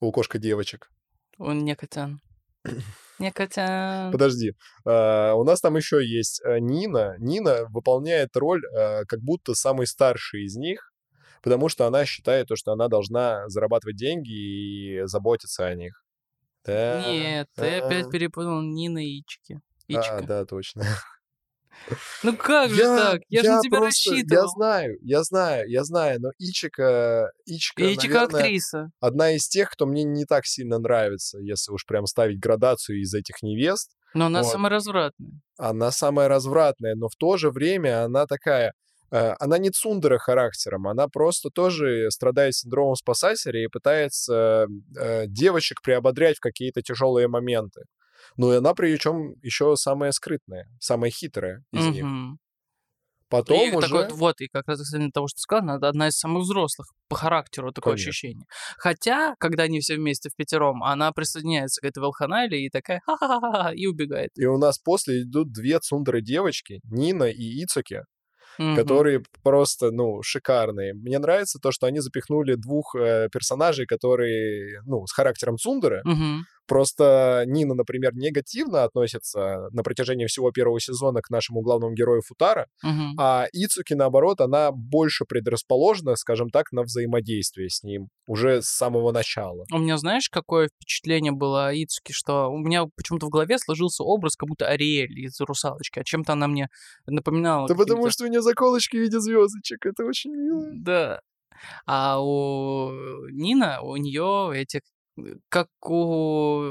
у 0.00 0.12
кошка-девочек. 0.12 0.88
Он 1.38 1.64
не 1.64 1.74
котян. 1.76 2.20
Не 3.18 3.32
котян. 3.32 4.12
Подожди, 4.12 4.52
а, 4.84 5.34
у 5.34 5.44
нас 5.44 5.60
там 5.60 5.76
еще 5.76 6.04
есть 6.06 6.40
а, 6.44 6.58
Нина. 6.60 7.14
Нина 7.18 7.66
выполняет 7.70 8.36
роль 8.36 8.62
а, 8.76 9.04
как 9.06 9.20
будто 9.20 9.54
самой 9.54 9.86
старшей 9.86 10.44
из 10.44 10.56
них, 10.56 10.92
потому 11.42 11.68
что 11.68 11.86
она 11.86 12.04
считает 12.04 12.46
то, 12.48 12.56
что 12.56 12.72
она 12.72 12.88
должна 12.88 13.48
зарабатывать 13.48 13.96
деньги 13.96 14.30
и 14.30 15.06
заботиться 15.06 15.66
о 15.66 15.74
них. 15.74 16.02
Да. 16.64 17.04
Нет, 17.06 17.48
ты 17.54 17.78
а. 17.78 17.86
опять 17.86 18.10
перепутал 18.10 18.60
Нина 18.62 19.04
и 19.04 19.20
Ичики. 19.20 19.60
А, 19.88 19.92
Ичика. 19.92 20.22
да, 20.26 20.44
точно. 20.44 20.84
Ну 22.22 22.36
как 22.36 22.70
же 22.70 22.82
так? 22.82 23.20
Я, 23.28 23.42
же 23.42 23.50
на 23.52 23.60
тебя 23.60 23.78
просто- 23.78 24.10
Я 24.10 24.16
рассчитывал. 24.16 24.48
знаю, 24.48 24.98
я 25.00 25.22
знаю, 25.22 25.68
я 25.70 25.84
знаю, 25.84 26.20
но 26.20 26.30
Ичика, 26.38 27.30
Ичика, 27.46 27.92
Ичика 27.92 28.22
актриса. 28.22 28.90
одна 29.00 29.30
из 29.30 29.48
тех, 29.48 29.70
кто 29.70 29.86
мне 29.86 30.02
не 30.04 30.24
так 30.24 30.44
сильно 30.44 30.78
нравится, 30.78 31.38
если 31.38 31.72
уж 31.72 31.86
прям 31.86 32.06
ставить 32.06 32.40
градацию 32.40 33.00
из 33.00 33.14
этих 33.14 33.42
невест. 33.42 33.92
Но 34.12 34.26
она 34.26 34.42
Вот. 34.42 34.50
самая 34.50 34.70
развратная. 34.70 35.30
Она 35.56 35.90
самая 35.90 36.28
развратная, 36.28 36.94
но 36.94 37.08
в 37.08 37.14
то 37.16 37.36
же 37.36 37.50
время 37.50 38.04
она 38.04 38.26
такая... 38.26 38.72
э, 39.10 39.34
Она 39.38 39.58
не 39.58 39.70
цундера 39.70 40.18
характером, 40.18 40.88
она 40.88 41.08
просто 41.08 41.50
тоже 41.50 42.10
страдает 42.10 42.54
синдромом 42.54 42.94
спасателя 42.94 43.62
и 43.62 43.68
пытается 43.68 44.66
э, 44.96 45.26
девочек 45.26 45.82
приободрять 45.82 46.36
в 46.38 46.40
какие-то 46.40 46.82
тяжелые 46.82 47.28
моменты. 47.28 47.82
Ну 48.36 48.52
и 48.52 48.56
она 48.56 48.74
причем 48.74 49.34
еще 49.42 49.76
самая 49.76 50.12
скрытная, 50.12 50.66
самая 50.80 51.10
хитрая 51.10 51.62
из 51.72 51.86
них. 51.86 52.04
Мгм. 52.04 52.38
Потом 53.30 53.60
И 53.60 53.74
уже... 53.74 53.88
такой 53.88 54.08
вот, 54.16 54.40
и 54.40 54.48
как 54.48 54.66
раз 54.66 54.78
касательно 54.78 55.10
того, 55.12 55.28
что 55.28 55.36
ты 55.36 55.40
сказал, 55.42 55.64
она 55.64 55.88
одна 55.88 56.08
из 56.08 56.16
самых 56.16 56.44
взрослых 56.44 56.88
по 57.08 57.16
характеру 57.16 57.72
такое 57.72 57.92
Конечно. 57.92 58.08
ощущение. 58.08 58.44
Хотя, 58.78 59.34
когда 59.38 59.64
они 59.64 59.80
все 59.80 59.96
вместе 59.96 60.30
в 60.30 60.34
пятером, 60.34 60.82
она 60.82 61.12
присоединяется 61.12 61.82
к 61.82 61.84
этой 61.84 61.98
Валханале 61.98 62.64
и 62.64 62.70
такая 62.70 63.00
ха-ха-ха 63.04 63.72
и 63.74 63.86
убегает. 63.86 64.30
И 64.36 64.46
у 64.46 64.56
нас 64.56 64.78
после 64.78 65.22
идут 65.22 65.52
две 65.52 65.78
цундеры 65.78 66.22
девочки, 66.22 66.80
Нина 66.84 67.24
и 67.24 67.62
Ицуки, 67.62 68.04
Мгм. 68.58 68.76
которые 68.76 69.22
просто, 69.42 69.90
ну, 69.90 70.22
шикарные. 70.22 70.94
Мне 70.94 71.18
нравится 71.18 71.58
то, 71.60 71.70
что 71.72 71.86
они 71.86 72.00
запихнули 72.00 72.54
двух 72.54 72.94
э, 72.96 73.28
персонажей, 73.32 73.86
которые, 73.86 74.82
ну, 74.84 75.06
с 75.06 75.12
характером 75.12 75.58
цундеры. 75.58 76.02
Мгм. 76.04 76.44
Просто 76.68 77.44
Нина, 77.46 77.74
например, 77.74 78.14
негативно 78.14 78.84
относится 78.84 79.68
на 79.72 79.82
протяжении 79.82 80.26
всего 80.26 80.50
первого 80.52 80.78
сезона 80.80 81.20
к 81.22 81.30
нашему 81.30 81.62
главному 81.62 81.94
герою 81.94 82.20
Футара, 82.22 82.66
Мгм. 82.82 83.14
а 83.18 83.46
Ицуки, 83.52 83.94
наоборот, 83.94 84.40
она 84.40 84.70
больше 84.70 85.24
предрасположена, 85.24 86.14
скажем 86.16 86.50
так, 86.50 86.70
на 86.72 86.82
взаимодействие 86.82 87.70
с 87.70 87.82
ним 87.82 88.08
уже 88.26 88.60
с 88.62 88.66
самого 88.66 89.12
начала. 89.12 89.64
У 89.72 89.78
меня, 89.78 89.96
знаешь, 89.96 90.28
какое 90.28 90.68
впечатление 90.68 91.32
было 91.32 91.68
о 91.68 91.72
Ицуке, 91.72 92.12
что 92.12 92.48
у 92.48 92.58
меня 92.58 92.84
почему-то 92.96 93.26
в 93.26 93.30
голове 93.30 93.58
сложился 93.58 94.04
образ, 94.04 94.36
как 94.36 94.48
будто 94.48 94.66
Ариэль 94.66 95.18
из 95.18 95.40
«Русалочки», 95.40 95.98
а 95.98 96.04
чем-то 96.04 96.34
она 96.34 96.46
мне 96.48 96.68
напоминала. 97.06 97.66
Да 97.66 97.74
потому 97.74 98.10
что 98.10 98.24
у 98.24 98.28
нее 98.28 98.42
заколочки 98.42 98.96
в 98.96 99.00
виде 99.00 99.18
звездочек, 99.20 99.86
это 99.86 100.04
очень 100.04 100.32
мило. 100.34 100.66
Да. 100.74 101.20
А 101.86 102.20
у 102.22 102.90
Нина, 103.30 103.80
у 103.82 103.96
нее 103.96 104.52
эти, 104.54 104.82
как 105.48 105.68
у 105.88 106.62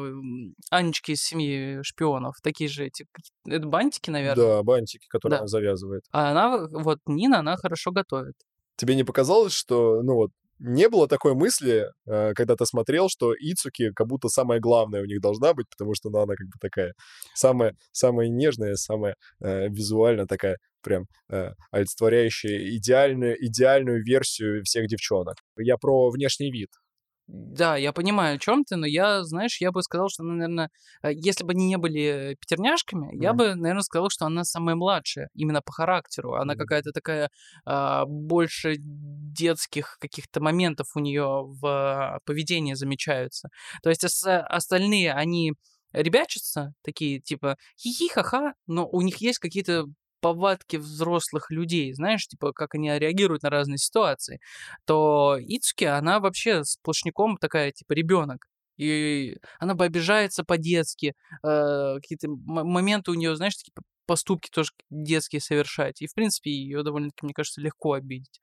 Анечки 0.69 1.11
из 1.11 1.21
семьи 1.21 1.79
шпионов, 1.83 2.35
такие 2.41 2.69
же 2.69 2.85
эти, 2.85 3.05
это 3.45 3.65
бантики, 3.67 4.09
наверное. 4.09 4.45
Да, 4.57 4.63
бантики, 4.63 5.07
которые 5.07 5.37
Да. 5.37 5.39
она 5.39 5.47
завязывает. 5.47 6.03
А 6.11 6.31
она, 6.31 6.67
вот 6.69 6.99
Нина, 7.05 7.39
она 7.39 7.57
хорошо 7.57 7.91
готовит. 7.91 8.35
Тебе 8.75 8.95
не 8.95 9.03
показалось, 9.03 9.53
что, 9.53 10.01
ну 10.03 10.15
вот, 10.15 10.31
не 10.59 10.89
было 10.89 11.07
такой 11.07 11.35
мысли, 11.35 11.85
э, 12.07 12.33
когда 12.33 12.55
ты 12.55 12.65
смотрел, 12.65 13.09
что 13.09 13.33
Ицуки 13.33 13.91
как 13.93 14.07
будто 14.07 14.27
самое 14.27 14.59
главное 14.59 15.01
у 15.01 15.05
них 15.05 15.21
должна 15.21 15.53
быть, 15.53 15.67
потому 15.69 15.93
что 15.93 16.09
ну, 16.09 16.19
она 16.19 16.33
как 16.35 16.47
бы 16.47 16.53
такая 16.59 16.93
самая, 17.35 17.75
самая 17.91 18.27
нежная, 18.27 18.75
самая 18.75 19.15
э, 19.39 19.67
визуально 19.69 20.25
такая 20.25 20.57
прям 20.81 21.05
э, 21.29 21.51
олицетворяющая 21.71 22.75
идеальную, 22.77 23.35
идеальную 23.45 24.03
версию 24.03 24.63
всех 24.63 24.87
девчонок. 24.87 25.35
Я 25.57 25.77
про 25.77 26.09
внешний 26.09 26.51
вид. 26.51 26.69
Да, 27.27 27.75
я 27.75 27.91
понимаю, 27.91 28.35
о 28.35 28.39
чем 28.39 28.63
ты, 28.63 28.77
но 28.77 28.85
я, 28.87 29.21
знаешь, 29.23 29.59
я 29.59 29.71
бы 29.73 29.83
сказал, 29.83 30.07
что, 30.09 30.23
наверное, 30.23 30.69
если 31.03 31.43
бы 31.43 31.51
они 31.51 31.65
не 31.67 31.77
были 31.77 32.37
пятерняшками, 32.39 33.09
я 33.13 33.33
Мгм. 33.33 33.33
бы, 33.33 33.53
наверное, 33.55 33.81
сказал, 33.81 34.09
что 34.09 34.25
она 34.25 34.45
самая 34.45 34.75
младшая, 34.77 35.27
именно 35.33 35.61
по 35.61 35.73
характеру. 35.73 36.35
Она 36.35 36.55
Мгм. 36.55 36.55
какая-то 36.55 36.91
такая 36.93 37.29
а, 37.65 38.05
больше 38.05 38.75
детских 38.79 39.97
каких-то 39.99 40.39
моментов 40.41 40.87
у 40.95 40.99
нее 40.99 41.43
в 41.45 42.21
поведении 42.25 42.75
замечаются. 42.75 43.49
То 43.83 43.89
есть 43.89 44.05
ос- 44.05 44.23
остальные, 44.25 45.11
они 45.13 45.53
ребячатся, 45.91 46.73
такие 46.81 47.19
типа 47.19 47.57
хихи 47.77 48.07
ха-ха, 48.09 48.53
но 48.67 48.87
у 48.87 49.01
них 49.01 49.17
есть 49.17 49.39
какие-то 49.39 49.85
повадки 50.19 50.77
взрослых 50.77 51.51
людей, 51.51 51.93
знаешь, 51.93 52.27
типа, 52.27 52.53
как 52.53 52.75
они 52.75 52.89
реагируют 52.97 53.43
на 53.43 53.49
разные 53.49 53.77
ситуации, 53.77 54.39
то 54.85 55.37
Ицуки, 55.39 55.85
она 55.85 56.19
вообще 56.19 56.63
сплошняком 56.63 57.37
такая, 57.37 57.71
типа, 57.71 57.93
ребенок. 57.93 58.47
И 58.77 59.37
она 59.59 59.73
бы 59.73 59.85
обижается 59.85 60.43
по-детски, 60.43 61.15
э, 61.43 61.95
какие-то 61.95 62.27
моменты 62.29 63.11
у 63.11 63.15
нее, 63.15 63.35
знаешь, 63.35 63.55
такие 63.55 63.73
поступки 64.05 64.49
тоже 64.49 64.71
детские 64.89 65.41
совершать. 65.41 66.01
И, 66.01 66.07
в 66.07 66.13
принципе, 66.13 66.51
ее 66.51 66.83
довольно-таки, 66.83 67.25
мне 67.25 67.33
кажется, 67.33 67.61
легко 67.61 67.93
обидеть. 67.93 68.39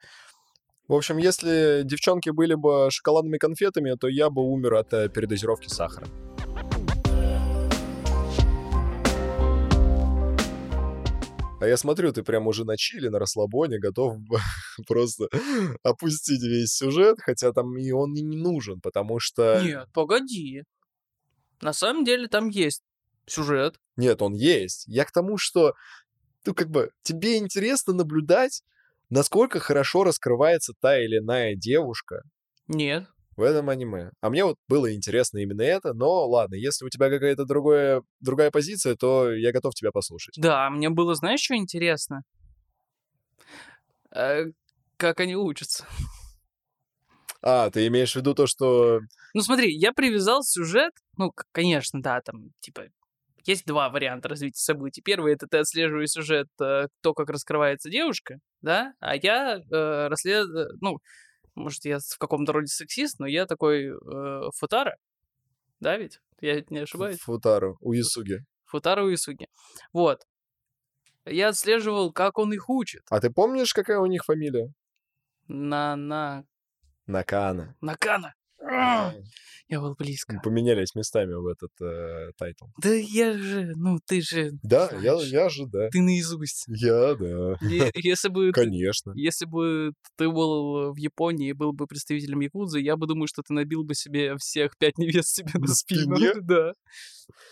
В 0.86 0.92
общем, 0.92 1.16
если 1.16 1.82
девчонки 1.84 2.30
были 2.30 2.54
бы 2.54 2.88
шоколадными 2.90 3.38
конфетами, 3.38 3.94
то 3.98 4.06
я 4.06 4.28
бы 4.28 4.42
умер 4.42 4.74
от 4.74 4.92
э, 4.92 5.08
передозировки 5.08 5.68
сахара. 5.68 6.06
А 11.64 11.66
я 11.66 11.78
смотрю, 11.78 12.12
ты 12.12 12.22
прям 12.22 12.46
уже 12.46 12.66
на 12.66 12.76
чили, 12.76 13.08
на 13.08 13.18
расслабоне, 13.18 13.78
готов 13.78 14.18
просто 14.86 15.28
опустить 15.82 16.42
весь 16.42 16.74
сюжет, 16.74 17.16
хотя 17.22 17.52
там 17.52 17.78
и 17.78 17.90
он 17.90 18.14
и 18.14 18.20
не 18.20 18.36
нужен, 18.36 18.82
потому 18.82 19.18
что... 19.18 19.62
Нет, 19.64 19.88
погоди. 19.94 20.64
На 21.62 21.72
самом 21.72 22.04
деле 22.04 22.28
там 22.28 22.50
есть 22.50 22.82
сюжет. 23.24 23.80
Нет, 23.96 24.20
он 24.20 24.34
есть. 24.34 24.84
Я 24.88 25.06
к 25.06 25.12
тому, 25.12 25.38
что, 25.38 25.72
ну, 26.44 26.52
как 26.52 26.68
бы, 26.68 26.90
тебе 27.02 27.38
интересно 27.38 27.94
наблюдать, 27.94 28.62
насколько 29.08 29.58
хорошо 29.58 30.04
раскрывается 30.04 30.74
та 30.78 31.02
или 31.02 31.16
иная 31.16 31.54
девушка 31.56 32.24
Нет. 32.68 33.06
В 33.36 33.42
этом 33.42 33.68
аниме. 33.68 34.10
А 34.20 34.30
мне 34.30 34.44
вот 34.44 34.56
было 34.68 34.94
интересно 34.94 35.38
именно 35.38 35.62
это, 35.62 35.92
но 35.92 36.26
ладно, 36.28 36.54
если 36.54 36.84
у 36.84 36.88
тебя 36.88 37.10
какая-то 37.10 37.44
другая, 37.44 38.02
другая 38.20 38.50
позиция, 38.50 38.96
то 38.96 39.32
я 39.32 39.52
готов 39.52 39.74
тебя 39.74 39.90
послушать. 39.92 40.34
Да, 40.38 40.70
мне 40.70 40.90
было, 40.90 41.14
знаешь, 41.14 41.40
что 41.40 41.54
интересно? 41.54 42.22
Э, 44.14 44.44
Как 44.96 45.20
они 45.20 45.36
учатся. 45.36 45.84
А, 47.42 47.70
ты 47.70 47.86
имеешь 47.88 48.12
в 48.12 48.16
виду 48.16 48.34
то, 48.34 48.46
что... 48.46 49.00
Ну 49.34 49.40
смотри, 49.42 49.76
я 49.76 49.92
привязал 49.92 50.42
сюжет, 50.42 50.92
ну, 51.18 51.30
конечно, 51.52 52.00
да, 52.00 52.20
там, 52.22 52.52
типа, 52.60 52.84
есть 53.44 53.66
два 53.66 53.90
варианта 53.90 54.28
развития 54.30 54.60
событий. 54.60 55.02
Первый— 55.02 55.32
это 55.34 55.46
ты 55.46 55.58
отслеживаешь 55.58 56.10
сюжет, 56.10 56.48
э, 56.62 56.86
то, 57.02 57.12
как 57.12 57.28
раскрывается 57.28 57.90
девушка, 57.90 58.38
да, 58.62 58.94
а 59.00 59.16
я 59.16 59.58
э, 59.58 60.08
расследую, 60.08 60.70
ну, 60.80 60.98
может, 61.54 61.84
я 61.84 61.98
в 61.98 62.18
каком-то 62.18 62.52
роде 62.52 62.68
сексист, 62.68 63.18
но 63.18 63.26
я 63.26 63.46
такой 63.46 63.88
э, 63.88 64.50
футара, 64.56 64.96
да 65.80 65.96
ведь? 65.96 66.20
Я 66.40 66.62
не 66.70 66.80
ошибаюсь? 66.80 67.18
Футару, 67.20 67.78
Уисуги. 67.80 68.44
Футара 68.64 69.02
Уисуги. 69.02 69.48
Вот. 69.92 70.26
Я 71.24 71.48
отслеживал, 71.48 72.12
как 72.12 72.38
он 72.38 72.52
их 72.52 72.68
учит. 72.68 73.02
А 73.10 73.20
ты 73.20 73.30
помнишь, 73.30 73.72
какая 73.72 73.98
у 73.98 74.06
них 74.06 74.24
фамилия? 74.24 74.72
На, 75.48 75.96
на, 75.96 76.44
Накано. 77.06 77.76
Накано. 77.80 78.34
Я 79.68 79.80
был 79.80 79.94
близко. 79.98 80.38
Поменялись 80.44 80.94
местами 80.94 81.32
в 81.32 81.46
этот 81.46 81.70
э, 81.80 82.32
тайтл. 82.36 82.66
Да 82.82 82.92
я 82.92 83.32
же, 83.32 83.72
ну 83.76 83.98
ты 84.06 84.20
же, 84.20 84.50
Да, 84.62 84.90
я, 85.00 85.14
я 85.14 85.48
же, 85.48 85.64
да. 85.66 85.88
ты 85.88 86.02
наизусть. 86.02 86.64
Я, 86.68 87.14
да. 87.14 87.56
Е- 87.62 87.90
Если 87.94 88.28
бы, 88.28 88.52
Конечно. 88.52 89.12
если 89.16 89.46
бы 89.46 89.92
ты 90.18 90.28
был 90.28 90.92
в 90.92 90.96
Японии 90.98 91.48
и 91.48 91.52
был 91.54 91.72
бы 91.72 91.86
представителем 91.86 92.40
Якудзы, 92.40 92.78
я 92.80 92.96
бы 92.96 93.06
думаю, 93.06 93.26
что 93.26 93.40
ты 93.42 93.54
набил 93.54 93.84
бы 93.84 93.94
себе 93.94 94.36
всех 94.36 94.76
пять 94.76 94.98
невест 94.98 95.28
себе 95.34 95.50
на 95.54 95.60
На 95.60 95.66
спину. 95.68 96.16
спине? 96.16 96.32
Да. 96.42 96.72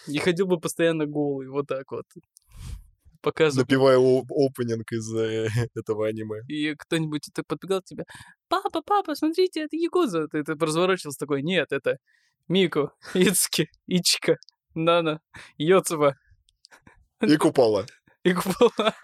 И 0.07 0.19
ходил 0.19 0.47
бы 0.47 0.61
постоянно 0.61 1.07
голый, 1.07 1.49
вот 1.49 1.67
так 1.67 1.91
вот. 1.93 2.05
Показывал. 3.23 3.63
Напевая 3.63 3.99
о- 3.99 4.25
опенинг 4.47 4.91
из 4.93 5.15
э, 5.15 5.49
этого 5.75 6.09
аниме. 6.09 6.43
И 6.49 6.75
кто-нибудь 6.75 7.29
так 7.33 7.47
подбегал 7.47 7.81
к 7.81 7.85
тебе. 7.85 8.05
Папа, 8.49 8.83
папа, 8.83 9.15
смотрите, 9.15 9.61
это 9.63 9.77
Якудза. 9.77 10.27
Ты, 10.29 10.43
ты 10.43 10.55
разворачивался 10.55 11.19
такой, 11.19 11.43
нет, 11.43 11.69
это 11.71 11.97
Мику, 12.49 12.91
Ицки, 13.15 13.69
Ичика, 13.87 14.37
Нана, 14.75 15.21
Йоцева 15.57 16.17
И 17.21 17.37
купала. 17.37 17.87
и 18.25 18.33
Купола. 18.35 18.95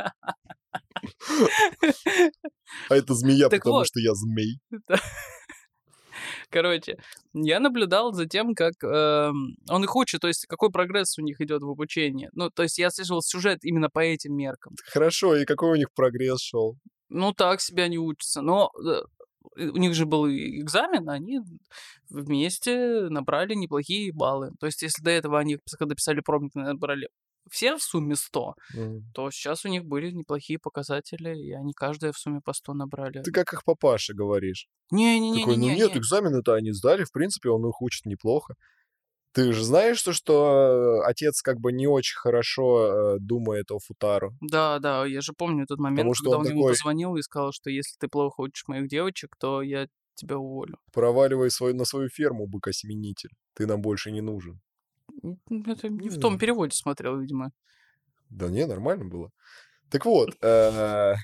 А 2.88 2.96
это 2.96 3.14
змея, 3.14 3.48
Так 3.48 3.60
потому 3.60 3.76
вот. 3.78 3.87
что 3.87 4.00
я 4.00 4.14
змей. 4.14 4.60
Короче, 6.50 6.97
я 7.35 7.61
наблюдал 7.61 8.12
за 8.12 8.26
тем, 8.26 8.55
как 8.55 8.83
эм, 8.83 9.57
он 9.69 9.85
их 9.85 9.95
учит, 9.95 10.21
то 10.21 10.28
есть 10.28 10.47
какой 10.47 10.71
прогресс 10.71 11.19
у 11.19 11.23
них 11.23 11.40
идет 11.40 11.62
в 11.62 11.69
обучении. 11.69 12.31
Ну, 12.33 12.50
то 12.50 12.62
есть 12.62 12.78
я 12.78 12.90
слышал 12.90 13.21
сюжет 13.21 13.59
именно 13.62 13.90
по 13.90 14.00
этим 14.00 14.35
меркам. 14.35 14.75
Хорошо, 14.87 15.37
и 15.37 15.45
какой 15.45 15.73
у 15.73 15.76
них 15.76 15.88
прогресс 15.95 16.40
шел? 16.40 16.76
Ну, 17.11 17.33
так 17.33 17.61
себя 17.61 17.88
не 17.88 17.99
учатся. 17.99 18.40
Но 18.40 18.71
э, 18.78 19.02
у 19.57 19.76
них 19.76 19.95
же 19.95 20.07
был 20.07 20.26
экзамен, 20.28 21.09
они 21.09 21.40
вместе 22.11 23.09
набрали 23.11 23.55
неплохие 23.55 24.12
баллы. 24.12 24.52
То 24.61 24.67
есть 24.67 24.83
если 24.83 25.02
до 25.02 25.11
этого 25.11 25.38
они, 25.38 25.59
когда 25.78 25.95
писали 25.95 26.21
пробник, 26.21 26.55
набрали 26.55 27.09
все 27.50 27.76
в 27.76 27.83
сумме 27.83 28.14
100, 28.17 28.55
М. 28.76 29.02
то 29.14 29.31
сейчас 29.31 29.64
у 29.64 29.69
них 29.69 29.85
были 29.85 30.11
неплохие 30.11 30.59
показатели, 30.59 31.37
и 31.37 31.52
они 31.52 31.73
каждая 31.73 32.12
в 32.12 32.19
сумме 32.19 32.40
по 32.45 32.52
100 32.52 32.75
набрали. 32.75 33.23
Ты 33.23 33.31
как 33.33 33.52
их 33.52 33.64
папаша 33.64 34.14
говоришь. 34.14 34.67
Не-не-не-не-не. 34.90 35.40
Такой, 35.40 35.57
ну 35.57 35.69
нет, 35.69 35.97
экзамены-то 35.97 36.55
они 36.55 36.73
сдали, 36.73 37.05
в 37.05 37.12
принципе, 37.12 37.50
он 37.50 37.67
их 37.69 37.81
учит 37.83 38.07
неплохо. 38.07 38.55
Ты 39.33 39.52
же 39.52 39.62
знаешь, 39.62 40.02
то, 40.02 40.12
что 40.14 41.02
э, 41.05 41.07
отец 41.07 41.43
как 41.43 41.61
бы 41.61 41.71
не 41.71 41.87
очень 41.87 42.17
хорошо 42.17 43.14
э, 43.14 43.19
думает 43.21 43.71
о 43.71 43.78
Футару. 43.78 44.33
Да, 44.40 44.78
да, 44.78 45.05
я 45.07 45.21
же 45.21 45.33
помню 45.37 45.67
тот 45.67 45.78
момент, 45.78 46.09
Потому 46.09 46.14
когда 46.14 46.38
он 46.38 46.47
он 46.47 46.50
ему 46.52 46.62
такой- 46.62 46.73
позвонил 46.73 47.17
и 47.17 47.23
сказал, 47.23 47.52
что 47.52 47.71
если 47.71 47.95
ты 48.00 48.09
плохо 48.09 48.40
учишь 48.40 48.64
моих 48.67 48.88
девочек, 48.88 49.37
то 49.38 49.61
я 49.62 49.87
тебя 50.14 50.38
уволю. 50.38 50.78
Проваливай 50.93 51.50
свою, 51.50 51.75
на 51.76 51.85
свою 51.85 52.09
ферму, 52.09 52.47
быкосеменитель. 52.49 53.31
Ты 53.55 53.67
нам 53.67 53.81
больше 53.83 54.11
не 54.11 54.23
нужен. 54.23 54.61
Это 55.23 55.88
не 55.88 56.09
в 56.09 56.21
том 56.21 56.38
переводе 56.38 56.77
смотрел, 56.77 57.19
видимо. 57.19 57.50
Да 58.31 58.49
не, 58.49 58.67
нормально 58.67 59.07
было. 59.07 59.31
Так 59.91 60.05
вот, 60.05 60.37
э, 60.43 61.15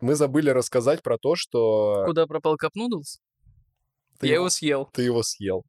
мы 0.00 0.14
забыли 0.14 0.50
рассказать 0.50 1.02
про 1.02 1.16
то, 1.16 1.34
что 1.36 2.04
Куда 2.06 2.26
пропал 2.26 2.56
кап 2.56 2.74
нудлс? 2.74 3.20
Я 4.20 4.34
его 4.34 4.48
съел. 4.48 4.88
ты 4.92 5.02
его 5.02 5.22
съел 5.22 5.64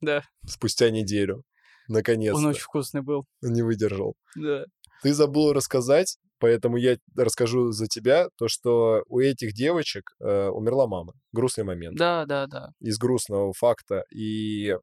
Да, 0.00 0.22
спустя 0.46 0.90
неделю. 0.90 1.42
Наконец-то. 1.88 2.38
он 2.38 2.46
очень 2.46 2.62
вкусный 2.62 3.02
был. 3.02 3.26
Не 3.42 3.62
выдержал. 3.62 4.14
Да. 4.36 4.64
Ты 5.02 5.12
забыл 5.12 5.52
рассказать, 5.52 6.16
поэтому 6.38 6.76
я 6.78 6.96
расскажу 7.16 7.72
за 7.72 7.86
тебя, 7.86 8.28
то, 8.36 8.48
что 8.48 9.02
у 9.08 9.20
этих 9.20 9.52
девочек 9.52 10.12
э, 10.20 10.48
умерла 10.48 10.86
мама. 10.86 11.12
Грустный 11.32 11.64
момент. 11.64 11.96
Да, 11.96 12.24
да, 12.24 12.46
да. 12.46 12.70
Из 12.80 12.96
грустного 12.98 13.52
факта. 13.52 14.04
И 14.14 14.76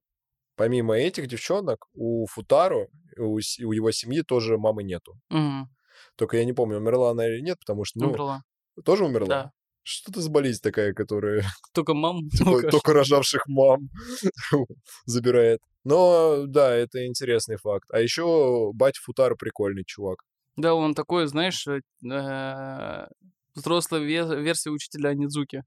помимо 0.62 0.94
этих 0.96 1.25
девчонок, 1.25 1.88
у 1.96 2.27
Футару, 2.27 2.88
у, 3.18 3.34
у 3.39 3.72
его 3.72 3.91
семьи 3.91 4.22
тоже 4.22 4.60
мамы 4.60 4.84
нету. 4.84 5.15
Мгм. 5.30 5.68
Только 6.15 6.38
я 6.38 6.46
не 6.46 6.53
помню, 6.53 6.77
умерла 6.77 7.10
она 7.10 7.27
или 7.27 7.41
нет, 7.41 7.58
потому 7.58 7.84
что, 7.84 7.98
ну, 8.00 8.10
Умерла. 8.10 8.44
тоже 8.86 9.06
умерла? 9.06 9.27
Да. 9.27 9.51
Что 9.82 10.12
это 10.12 10.22
за 10.22 10.30
болезнь 10.30 10.62
такая, 10.62 10.94
которая 10.94 11.44
Только 11.74 11.96
мам. 11.96 12.30
алкаш. 12.46 12.72
только 12.72 12.94
рожавших 12.94 13.48
мам 13.48 13.89
забирает? 15.06 15.62
Но 15.84 16.46
да, 16.46 16.75
это 16.75 17.08
интересный 17.08 17.58
факт. 17.58 17.89
А 17.91 18.00
еще 18.00 18.70
батя 18.75 19.00
Футару 19.03 19.36
прикольный 19.36 19.84
чувак. 19.84 20.20
Да, 20.58 20.75
он 20.75 20.94
такой, 20.94 21.25
знаешь, 21.25 21.65
э, 21.68 23.08
взрослая 23.56 24.01
ве- 24.01 24.39
версия 24.39 24.70
учителя 24.70 25.10
Анидзуки. 25.10 25.63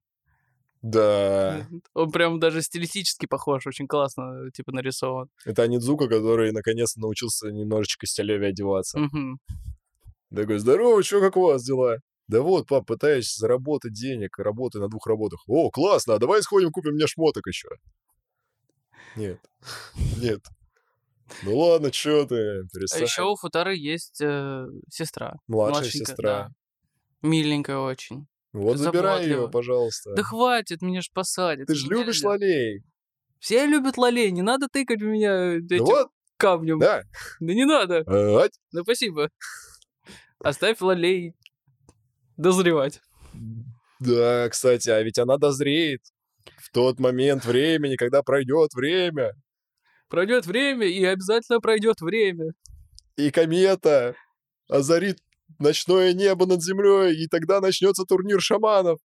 Да, 0.87 1.67
Он 1.95 2.13
прям 2.13 2.39
даже 2.39 2.61
стилистически 2.61 3.25
похож, 3.25 3.67
очень 3.67 3.87
классно, 3.89 4.51
типа, 4.53 4.71
нарисован. 4.73 5.29
это 5.47 5.63
Анидзука, 5.63 6.09
который 6.09 6.53
наконец-то 6.53 7.01
научился 7.01 7.49
немножечко 7.51 8.07
стилевее 8.07 8.51
одеваться. 8.51 8.99
Мгм. 8.99 9.39
Такой, 10.35 10.59
здорово, 10.59 11.03
чё, 11.03 11.21
как 11.23 11.39
у 11.39 11.43
вас 11.43 11.65
дела? 11.65 12.01
Да 12.29 12.43
вот, 12.43 12.67
пап, 12.67 12.87
пытаюсь 12.87 13.35
заработать 13.35 13.95
денег, 13.95 14.39
работаю 14.39 14.83
на 14.83 14.89
двух 14.91 15.07
работах. 15.07 15.41
О, 15.47 15.71
классно, 15.71 16.15
а 16.15 16.19
давай 16.19 16.43
сходим, 16.43 16.71
купим 16.71 16.93
мне 16.95 17.07
шмоток 17.07 17.47
еще. 17.47 17.69
Нет, 19.17 19.39
нет. 20.21 20.41
Ну 21.45 21.57
ладно, 21.57 21.91
чё 21.91 22.27
ты, 22.27 22.35
А 22.35 22.63
перестань. 22.73 23.03
еще 23.05 23.23
у 23.23 23.37
Футары 23.37 23.75
есть 23.75 24.21
э, 24.21 24.67
сестра. 24.91 25.37
Младшая 25.49 25.91
сестра. 25.91 26.15
да. 26.23 26.49
Миленькая 27.23 27.79
очень. 27.79 28.27
Вот 28.55 28.79
забирай 28.79 29.25
заботливая. 29.25 29.49
пожалуйста. 29.49 30.15
Да 30.15 30.23
хватит, 30.23 30.81
меня 30.81 31.03
ж 31.03 31.11
посадят. 31.13 31.67
Ты 31.67 31.75
же 31.75 31.89
любишь 31.89 32.17
нельзя. 32.23 32.29
лолей. 32.29 32.83
Все 33.41 33.67
любят 33.67 33.99
лолей, 33.99 34.31
не 34.31 34.41
надо 34.43 34.69
тыкать 34.69 35.01
в 35.03 35.05
меня 35.05 35.55
Ну 35.59 35.67
этим 35.67 35.85
вот, 35.85 36.09
камнем. 36.39 36.79
да. 36.79 37.03
Да 37.41 37.53
не 37.53 37.67
надо. 37.67 38.05
Ать. 38.07 38.53
Да 38.73 38.83
спасибо. 38.83 39.29
Оставь 40.39 40.81
лолей 40.81 41.35
дозревать. 42.37 43.01
Да, 44.01 44.49
кстати, 44.51 44.89
а 44.91 45.03
ведь 45.03 45.19
она 45.19 45.37
дозреет 45.37 46.01
в 46.59 46.71
тот 46.73 46.99
момент 47.01 47.45
времени, 47.45 47.97
когда 47.97 48.23
пройдет 48.23 48.73
время, 48.75 49.33
Пройдет 50.09 50.47
время, 50.47 50.87
и 50.87 51.03
обязательно 51.05 51.61
пройдет 51.61 52.01
время. 52.01 52.53
и 53.17 53.31
комета 53.31 54.15
озарит 54.69 55.19
ночное 55.59 56.13
небо 56.13 56.47
над 56.47 56.63
землей, 56.63 57.23
и 57.23 57.27
тогда 57.27 57.61
начнется 57.61 58.05
турнир 58.05 58.41
шаманов. 58.41 58.99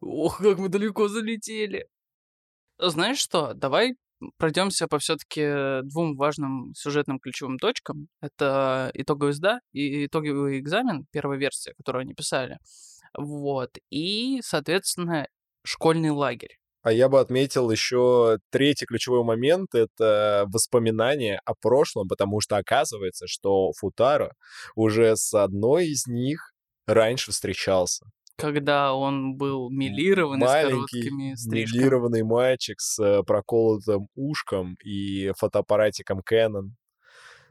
Ох, 0.00 0.38
как 0.38 0.58
мы 0.58 0.68
далеко 0.68 1.08
залетели. 1.08 1.88
Знаешь 2.78 3.18
что, 3.18 3.54
давай 3.54 3.96
пройдемся 4.36 4.88
по 4.88 4.98
все-таки 4.98 5.82
двум 5.84 6.16
важным 6.16 6.72
сюжетным 6.74 7.18
ключевым 7.18 7.58
точкам. 7.58 8.08
Это 8.20 8.90
итоговый 8.94 9.34
сда 9.34 9.60
и 9.72 10.06
итоговый 10.06 10.60
экзамен, 10.60 11.06
первая 11.10 11.38
версия, 11.38 11.74
которую 11.74 12.02
они 12.02 12.14
писали. 12.14 12.58
Вот. 13.16 13.70
И, 13.90 14.40
соответственно, 14.42 15.28
школьный 15.64 16.10
лагерь. 16.10 16.58
А 16.88 16.90
я 16.90 17.10
бы 17.10 17.20
отметил 17.20 17.70
еще 17.70 18.38
третий 18.50 18.86
ключевой 18.86 19.22
момент— 19.22 19.68
это 19.74 20.46
воспоминания 20.46 21.38
о 21.44 21.52
прошлом, 21.52 22.08
потому 22.08 22.40
что 22.40 22.56
оказывается, 22.56 23.26
что 23.28 23.72
Футаро 23.76 24.32
уже 24.74 25.14
с 25.14 25.34
одной 25.34 25.88
из 25.88 26.06
них 26.06 26.54
раньше 26.86 27.30
встречался. 27.30 28.06
Когда 28.38 28.94
он 28.94 29.36
был 29.36 29.68
милированный, 29.68 30.46
с 30.46 30.48
Маленький, 30.48 31.02
короткими 31.02 31.34
стрижками. 31.34 31.78
милированный 31.78 32.22
мальчик 32.22 32.80
с 32.80 32.98
э, 32.98 33.22
проколотым 33.22 34.08
ушком 34.14 34.78
и 34.82 35.30
фотоаппаратиком 35.36 36.20
Canon. 36.20 36.70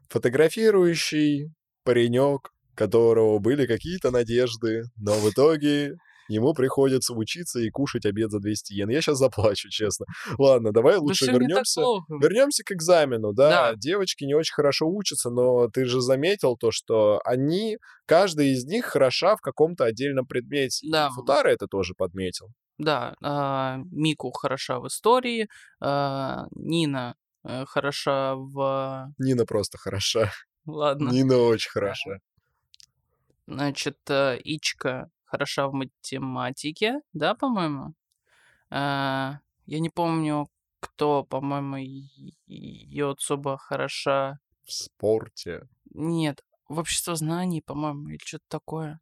Фотографирующий 0.10 1.54
паренек, 1.84 2.50
которого 2.74 3.38
были 3.38 3.68
какие-то 3.68 4.10
надежды, 4.10 4.86
но 4.96 5.14
в 5.14 5.30
итоге 5.30 5.98
ему 6.28 6.54
приходится 6.54 7.13
учиться 7.13 7.60
и 7.60 7.70
кушать 7.70 8.06
обед 8.06 8.32
за 8.32 8.40
200 8.40 8.74
йен. 8.74 8.90
Я 8.90 9.02
сейчас 9.02 9.18
заплачу, 9.18 9.70
честно. 9.70 10.06
Ладно, 10.38 10.72
давай 10.72 10.96
Да 10.96 11.02
лучше 11.02 11.26
так 11.26 11.36
вернемся. 11.36 11.82
Вернемся 12.10 12.63
к 12.63 12.72
экзамену, 12.72 13.34
да. 13.34 13.50
Да. 13.50 13.76
Девочки 13.76 14.24
не 14.24 14.34
очень 14.34 14.54
хорошо 14.54 14.88
учатся, 14.88 15.30
но 15.30 15.68
ты 15.70 15.86
же 15.86 16.02
заметил 16.02 16.58
то, 16.58 16.72
что 16.72 17.20
они, 17.26 17.78
каждая 18.06 18.48
из 18.48 18.66
них 18.66 18.86
хороша 18.86 19.36
в 19.36 19.42
каком-то 19.42 19.86
отдельном 19.86 20.26
предмете. 20.26 20.86
И 20.88 20.92
Да. 20.92 21.10
Футара 21.10 21.50
это 21.50 21.68
тоже 21.68 21.94
подметил. 21.96 22.50
Да, 22.78 23.16
а, 23.24 23.80
Мику 23.92 24.32
хороша 24.32 24.80
в 24.80 24.88
истории, 24.88 25.50
а, 25.80 26.46
Нина 26.52 27.16
э, 27.44 27.66
хороша 27.66 28.36
в... 28.36 29.12
Нина 29.18 29.46
просто 29.46 29.78
хороша. 29.80 30.32
Ладно. 30.66 31.10
Нина 31.10 31.38
очень 31.38 31.72
хороша. 31.72 32.20
Значит, 33.48 33.98
э, 34.10 34.38
Ичка 34.44 35.10
хороша 35.28 35.68
в 35.68 35.74
математике, 35.74 37.02
да, 37.13 37.36
по-моему? 37.36 37.94
А, 38.70 39.40
Я 39.66 39.80
не 39.80 39.90
помню, 39.90 40.48
кто, 40.80 41.24
по-моему, 41.24 41.78
Йоцуба 42.48 43.58
хороша. 43.58 44.40
В 44.66 44.72
спорте. 44.72 45.68
Нет, 45.94 46.44
в 46.70 46.80
общество 46.80 47.16
знаний, 47.16 47.62
по-моему, 47.62 48.10
или 48.10 48.20
что-то 48.24 48.46
такое. 48.50 49.00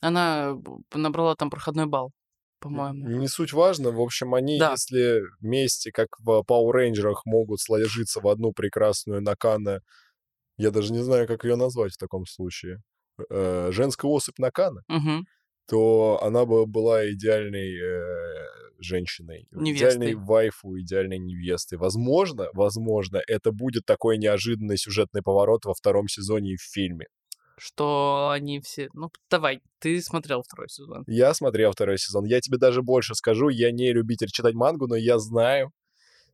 Она 0.00 0.56
набрала 0.94 1.34
там 1.36 1.50
проходной 1.50 1.86
балл, 1.86 2.12
по-моему. 2.60 3.06
Не 3.08 3.28
суть 3.28 3.52
важно. 3.52 3.90
В 3.90 4.00
общем, 4.00 4.34
они, 4.34 4.58
Да. 4.58 4.72
если 4.72 5.22
вместе, 5.40 5.92
как 5.92 6.08
в 6.20 6.42
Power 6.48 6.72
Rangers, 6.74 7.16
могут 7.24 7.60
сложиться 7.60 8.20
в 8.20 8.28
одну 8.28 8.52
прекрасную 8.52 9.22
Накана, 9.22 9.80
я 10.58 10.70
даже 10.70 10.92
не 10.92 11.02
знаю, 11.02 11.26
как 11.26 11.44
ее 11.44 11.56
назвать 11.56 11.94
в 11.94 11.98
таком 11.98 12.26
случае, 12.26 12.82
э, 13.30 13.70
женская 13.72 14.08
особь 14.10 14.38
Накана, 14.38 14.82
Мгм. 14.88 15.26
То 15.68 16.18
она 16.22 16.44
бы 16.44 16.66
была 16.66 17.10
идеальной 17.10 17.76
э, 17.76 18.46
женщиной. 18.78 19.48
Идеальной 19.50 20.08
Невестой. 20.08 20.14
вайфу, 20.14 20.80
идеальной 20.80 21.18
невестой. 21.18 21.78
Возможно, 21.78 22.48
возможно, 22.52 23.20
это 23.26 23.52
будет 23.52 23.84
такой 23.84 24.18
неожиданный 24.18 24.78
сюжетный 24.78 25.22
поворот 25.22 25.64
во 25.64 25.74
втором 25.74 26.08
сезоне 26.08 26.52
и 26.52 26.56
в 26.56 26.62
фильме. 26.62 27.06
Что 27.58 28.30
они 28.32 28.60
все... 28.60 28.88
Ну, 28.92 29.10
давай, 29.30 29.60
ты 29.78 30.00
смотрел 30.02 30.42
второй 30.42 30.68
сезон. 30.68 31.04
Я 31.06 31.32
смотрел 31.32 31.72
второй 31.72 31.98
сезон. 31.98 32.24
Я 32.26 32.40
тебе 32.40 32.58
даже 32.58 32.82
больше 32.82 33.14
скажу. 33.14 33.48
Я 33.48 33.72
не 33.72 33.92
любитель 33.92 34.30
читать 34.30 34.54
мангу, 34.54 34.86
но 34.86 34.96
я 34.96 35.18
знаю. 35.18 35.72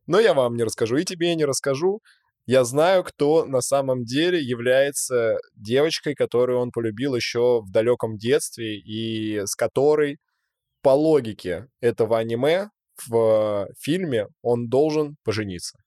Но 0.05 0.19
я 0.19 0.33
вам 0.33 0.55
не 0.55 0.63
расскажу. 0.63 0.97
И 0.97 1.05
тебе 1.05 1.33
не 1.35 1.45
расскажу. 1.45 2.01
Я 2.45 2.65
знаю, 2.65 3.03
кто 3.03 3.45
на 3.45 3.61
самом 3.61 4.03
деле 4.03 4.41
является 4.41 5.37
девочкой, 5.55 6.13
которую 6.13 6.59
он 6.59 6.71
полюбил 6.71 7.15
еще 7.15 7.61
в 7.61 7.71
далеком 7.71 8.17
детстве, 8.17 8.77
и 8.79 9.45
с 9.45 9.55
которой, 9.55 10.17
по 10.81 10.89
логике 10.89 11.67
этого 11.79 12.19
аниме, 12.19 12.69
в 13.07 13.67
фильме 13.79 14.27
он 14.41 14.67
должен 14.67 15.15
пожениться. 15.23 15.79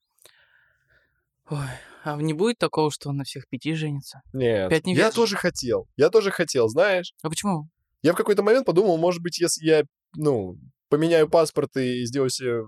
Ой, 1.49 1.59
а 2.03 2.15
не 2.17 2.33
будет 2.33 2.57
такого, 2.57 2.91
что 2.91 3.09
он 3.09 3.17
на 3.17 3.23
всех 3.23 3.47
пяти 3.47 3.73
женится? 3.73 4.21
Нет, 4.33 4.69
Пять 4.69 4.85
я 4.85 4.91
невест? 4.91 5.15
тоже 5.15 5.35
хотел. 5.37 5.87
Я 5.95 6.09
тоже 6.09 6.31
хотел, 6.31 6.67
знаешь. 6.67 7.13
А 7.21 7.29
почему? 7.29 7.69
Я 8.01 8.13
в 8.13 8.15
какой-то 8.15 8.43
момент 8.43 8.65
подумал, 8.65 8.97
может 8.97 9.21
быть, 9.21 9.39
если 9.39 9.65
я, 9.65 9.83
ну, 10.15 10.57
поменяю 10.89 11.29
паспорт 11.29 11.75
и 11.77 12.05
сделаю 12.05 12.29
себе 12.29 12.63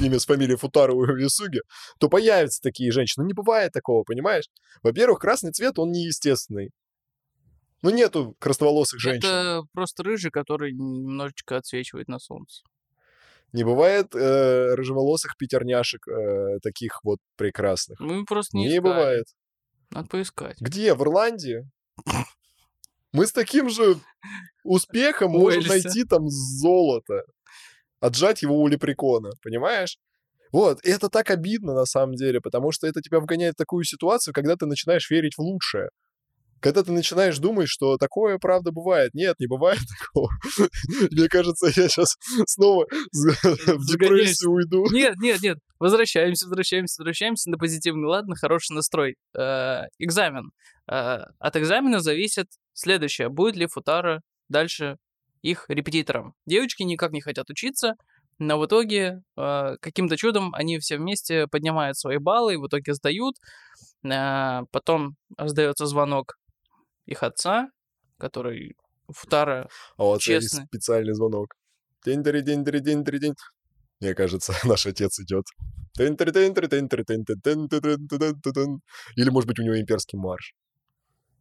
имя 0.00 0.18
с 0.18 0.26
фамилией 0.26 0.56
Футару 0.56 1.16
Юсуги, 1.16 1.60
то 1.98 2.08
появятся 2.08 2.60
такие 2.62 2.90
женщины. 2.92 3.22
Ну, 3.24 3.28
не 3.28 3.34
бывает 3.34 3.72
такого, 3.72 4.02
понимаешь? 4.04 4.44
Во-первых, 4.82 5.20
красный 5.20 5.52
цвет, 5.52 5.78
он 5.78 5.90
неестественный. 5.92 6.70
Ну, 7.82 7.90
нету 7.90 8.34
красноволосых 8.38 8.98
женщин. 9.00 9.28
Это 9.28 9.62
просто 9.72 10.02
рыжий, 10.02 10.30
который 10.30 10.72
немножечко 10.72 11.56
отсвечивает 11.56 12.08
на 12.08 12.18
солнце. 12.18 12.62
Не 13.52 13.64
бывает 13.64 14.14
э, 14.14 14.74
рыжеволосых 14.74 15.36
пятерняшек 15.36 16.06
э, 16.08 16.58
таких 16.62 17.00
вот 17.04 17.18
прекрасных. 17.36 18.00
Мы 18.00 18.24
просто 18.24 18.56
не, 18.56 18.64
Не 18.64 18.68
искали. 18.78 18.80
бывает. 18.80 19.24
Надо 19.90 20.08
поискать. 20.08 20.60
Где? 20.60 20.94
В 20.94 21.02
Ирландии? 21.02 21.68
Мы 23.12 23.26
с 23.26 23.32
таким 23.32 23.70
же 23.70 23.96
успехом 24.64 25.30
можем 25.32 25.62
найти 25.64 26.04
там 26.04 26.28
золото. 26.28 27.22
Отжать 28.00 28.42
его 28.42 28.60
у 28.60 28.66
лепрекона, 28.68 29.30
понимаешь? 29.42 29.98
Вот, 30.52 30.84
и 30.84 30.90
это 30.90 31.08
так 31.08 31.30
обидно 31.30 31.74
на 31.74 31.84
самом 31.86 32.14
деле, 32.14 32.40
потому 32.40 32.72
что 32.72 32.86
это 32.86 33.00
тебя 33.02 33.20
вгоняет 33.20 33.54
в 33.54 33.58
такую 33.58 33.84
ситуацию, 33.84 34.32
когда 34.32 34.56
ты 34.56 34.66
начинаешь 34.66 35.10
верить 35.10 35.34
в 35.36 35.40
лучшее. 35.40 35.88
когда 36.60 36.82
ты 36.82 36.90
начинаешь 36.90 37.38
думать, 37.38 37.68
что 37.68 37.96
такое 37.98 38.38
правда 38.38 38.72
бывает. 38.72 39.12
Нет, 39.14 39.36
не 39.38 39.46
бывает 39.46 39.78
такого. 39.98 40.30
Мне 41.10 41.28
кажется, 41.28 41.66
я 41.66 41.88
сейчас 41.88 42.16
снова 42.46 42.86
в 43.12 43.86
депрессию 43.86 44.52
уйду. 44.52 44.86
Нет, 44.90 45.16
нет, 45.20 45.42
нет. 45.42 45.58
Возвращаемся, 45.78 46.46
возвращаемся, 46.46 47.02
возвращаемся 47.02 47.50
на 47.50 47.58
позитивный. 47.58 48.08
Ладно, 48.08 48.34
хороший 48.34 48.72
настрой. 48.72 49.16
Э, 49.38 49.82
экзамен. 49.98 50.50
Э, 50.90 51.24
от 51.38 51.56
экзамена 51.56 52.00
зависит 52.00 52.48
следующее. 52.72 53.28
Будет 53.28 53.56
ли 53.56 53.66
Футара 53.66 54.22
дальше 54.48 54.96
их 55.50 55.66
репетитором. 55.68 56.34
Девочки 56.46 56.82
никак 56.82 57.12
не 57.12 57.20
хотят 57.20 57.48
учиться, 57.50 57.94
но 58.38 58.58
в 58.58 58.66
итоге 58.66 59.22
э, 59.36 59.76
каким-то 59.80 60.16
чудом 60.16 60.54
они 60.54 60.78
все 60.78 60.98
вместе 60.98 61.46
поднимают 61.46 61.96
свои 61.96 62.18
баллы, 62.18 62.54
и 62.54 62.56
в 62.56 62.66
итоге 62.66 62.94
сдают. 62.94 63.36
Э, 64.04 64.62
потом 64.72 65.16
раздается 65.38 65.86
звонок 65.86 66.34
их 67.06 67.22
отца, 67.22 67.68
который 68.18 68.76
Футара 69.08 69.68
А 69.96 70.02
вот 70.02 70.20
честный. 70.20 70.66
специальный 70.66 71.14
звонок. 71.14 71.54
день 72.04 72.22
день 72.22 72.44
день 72.44 72.64
день 72.64 72.82
день 72.82 73.04
день 73.04 73.34
Мне 74.00 74.14
кажется, 74.14 74.52
наш 74.64 74.86
отец 74.86 75.20
идет. 75.20 75.44
Или, 79.16 79.30
может 79.30 79.48
быть, 79.48 79.58
у 79.58 79.62
него 79.62 79.78
имперский 79.80 80.18
марш. 80.18 80.54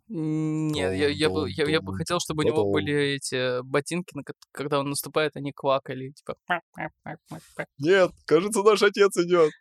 Нет, 0.07 0.93
я, 0.93 1.07
я, 1.07 1.29
бы, 1.29 1.49
я, 1.49 1.65
я 1.65 1.81
бы 1.81 1.95
хотел, 1.95 2.19
чтобы 2.19 2.43
у 2.43 2.47
него 2.47 2.71
были 2.71 3.15
эти 3.15 3.61
ботинки, 3.63 4.15
на 4.15 4.23
когда 4.51 4.79
он 4.79 4.89
наступает, 4.89 5.35
они 5.35 5.51
квакали, 5.51 6.11
типа. 6.11 6.35
Нет, 7.79 8.11
кажется, 8.25 8.61
наш 8.61 8.83
отец 8.83 9.17
идет. 9.17 9.51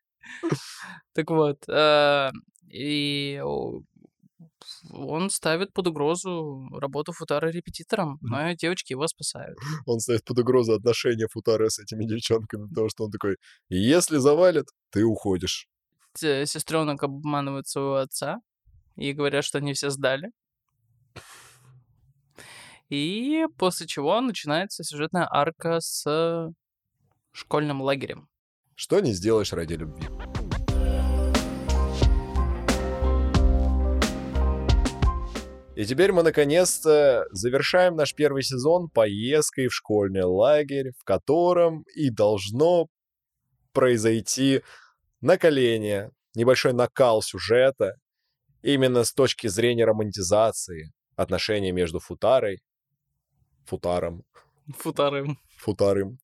Так 1.14 1.30
вот, 1.30 1.58
э, 1.68 2.30
и 2.68 3.40
он 4.90 5.30
ставит 5.30 5.72
под 5.72 5.86
угрозу 5.88 6.68
работу 6.72 7.12
Футара 7.12 7.48
репетитором, 7.48 8.18
но 8.20 8.52
девочки 8.52 8.92
его 8.92 9.06
спасают. 9.06 9.58
Он 9.86 10.00
ставит 10.00 10.24
под 10.24 10.38
угрозу 10.38 10.74
отношения 10.74 11.26
Футара 11.30 11.68
с 11.68 11.78
этими 11.78 12.04
девчонками, 12.04 12.68
потому 12.68 12.88
что 12.88 13.04
он 13.04 13.10
такой, 13.10 13.36
если 13.68 14.18
завалит, 14.18 14.66
ты 14.90 15.04
уходишь. 15.04 15.68
Сестренок 16.14 17.02
обманывает 17.02 17.66
своего 17.66 17.96
отца 17.96 18.40
и 18.96 19.12
говорят, 19.12 19.44
что 19.44 19.58
они 19.58 19.72
все 19.72 19.90
сдали. 19.90 20.30
И 22.88 23.46
после 23.58 23.86
чего 23.86 24.20
начинается 24.20 24.84
сюжетная 24.84 25.26
арка 25.30 25.80
с 25.80 26.52
школьным 27.32 27.82
лагерем. 27.82 28.28
Что 28.76 29.00
не 29.00 29.12
сделаешь 29.12 29.52
ради 29.52 29.74
любви. 29.74 30.08
И 35.76 35.84
теперь 35.86 36.12
мы 36.12 36.22
наконец-то 36.22 37.26
завершаем 37.32 37.96
наш 37.96 38.14
первый 38.14 38.44
сезон 38.44 38.88
поездкой 38.88 39.66
в 39.66 39.74
школьный 39.74 40.22
лагерь, 40.22 40.92
в 40.96 41.02
котором 41.02 41.82
и 41.96 42.10
должно 42.10 42.86
произойти 43.72 44.62
накаление, 45.20 46.12
небольшой 46.36 46.74
накал 46.74 47.22
сюжета, 47.22 47.96
именно 48.64 49.04
с 49.04 49.12
точки 49.12 49.46
зрения 49.46 49.84
романтизации 49.84 50.92
отношений 51.16 51.70
между 51.70 52.00
Футарой, 52.00 52.60
Футаром, 53.66 54.24
Футары. 54.78 55.36
Футарым 55.58 56.18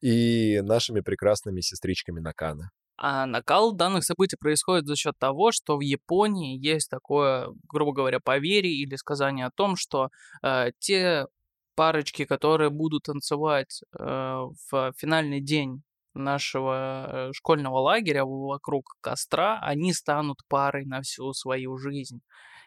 и 0.00 0.60
нашими 0.62 1.00
прекрасными 1.00 1.60
сестричками 1.60 2.20
Накана. 2.20 2.70
А 2.98 3.26
накал 3.26 3.74
данных 3.74 4.04
событий 4.04 4.36
происходит 4.36 4.86
за 4.86 4.96
счет 4.96 5.18
того, 5.18 5.52
что 5.52 5.76
в 5.76 5.80
Японии 5.80 6.56
есть 6.56 6.88
такое, 6.88 7.48
грубо 7.68 7.92
говоря, 7.92 8.20
поверье 8.20 8.72
или 8.72 8.94
сказание 8.96 9.46
о 9.46 9.50
том, 9.50 9.76
что 9.76 10.08
э, 10.42 10.70
те 10.78 11.26
парочки, 11.74 12.24
которые 12.24 12.70
будут 12.70 13.02
танцевать 13.02 13.82
э, 13.98 14.04
в 14.04 14.92
финальный 14.96 15.42
день 15.42 15.82
нашего 16.16 17.28
э, 17.28 17.32
школьного 17.32 17.78
лагеря 17.78 18.24
вокруг 18.24 18.96
костра, 19.00 19.58
они 19.60 19.92
станут 19.92 20.40
парой 20.48 20.84
на 20.84 21.02
всю 21.02 21.32
свою 21.32 21.76
жизнь. 21.78 22.20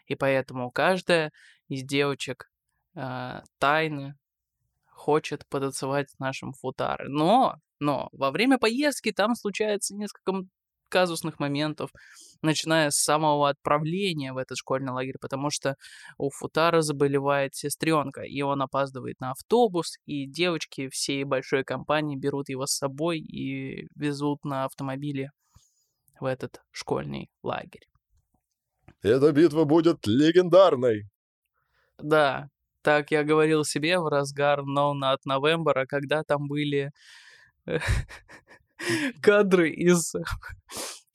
И 0.05 0.15
поэтому 0.15 0.71
каждая 0.71 1.31
из 1.67 1.83
девочек 1.83 2.49
э, 2.95 3.41
тайно 3.59 4.15
хочет 4.87 5.47
потанцевать 5.47 6.09
с 6.09 6.19
нашим 6.19 6.53
футары. 6.53 7.07
Но, 7.09 7.55
но 7.79 8.09
во 8.11 8.31
время 8.31 8.57
поездки 8.57 9.11
там 9.11 9.35
случается 9.35 9.95
несколько 9.95 10.33
казусных 10.89 11.39
моментов, 11.39 11.91
начиная 12.41 12.89
с 12.89 12.97
самого 12.97 13.49
отправления 13.49 14.33
в 14.33 14.37
этот 14.37 14.57
школьный 14.57 14.93
лагерь, 14.93 15.17
потому 15.19 15.49
что 15.49 15.75
у 16.17 16.29
Футара 16.29 16.81
заболевает 16.81 17.55
сестренка, 17.55 18.21
и 18.21 18.41
он 18.41 18.61
опаздывает 18.61 19.19
на 19.19 19.31
автобус, 19.31 19.97
и 20.05 20.25
девочки 20.25 20.89
всей 20.89 21.23
большой 21.23 21.63
компании 21.63 22.15
берут 22.15 22.49
его 22.49 22.65
с 22.65 22.71
собой 22.71 23.19
и 23.19 23.87
везут 23.95 24.43
на 24.45 24.65
автомобиле 24.65 25.31
в 26.19 26.25
этот 26.25 26.61
школьный 26.71 27.29
лагерь. 27.43 27.87
Эта 29.01 29.31
битва 29.31 29.63
будет 29.63 30.07
легендарной. 30.07 31.09
Да, 31.97 32.49
так 32.81 33.11
я 33.11 33.23
говорил 33.23 33.63
себе 33.63 33.99
в 33.99 34.07
разгар 34.07 34.61
No 34.61 34.93
Not 34.93 35.19
November, 35.27 35.85
когда 35.87 36.23
там 36.23 36.47
были 36.47 36.91
э, 37.65 37.79
кадры 39.21 39.69
из 39.69 40.13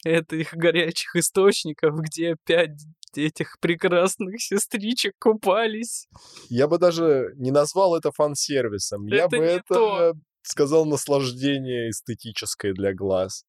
этих 0.05 0.55
горячих 0.55 1.17
источников, 1.17 1.95
где 2.01 2.37
пять 2.45 2.81
этих 3.17 3.59
прекрасных 3.61 4.43
сестричек 4.43 5.15
купались. 5.21 6.09
Я 6.49 6.67
бы 6.67 6.79
даже 6.79 7.33
не 7.37 7.51
назвал 7.51 7.97
это 7.97 8.11
фан-сервисом. 8.13 9.07
Я 9.07 9.27
Это 9.27 9.37
бы 9.37 9.45
это 9.45 9.75
то. 9.75 10.15
сказал 10.43 10.85
наслаждение 10.85 11.91
эстетическое 11.91 12.73
для 12.73 12.93
глаз. 12.93 13.45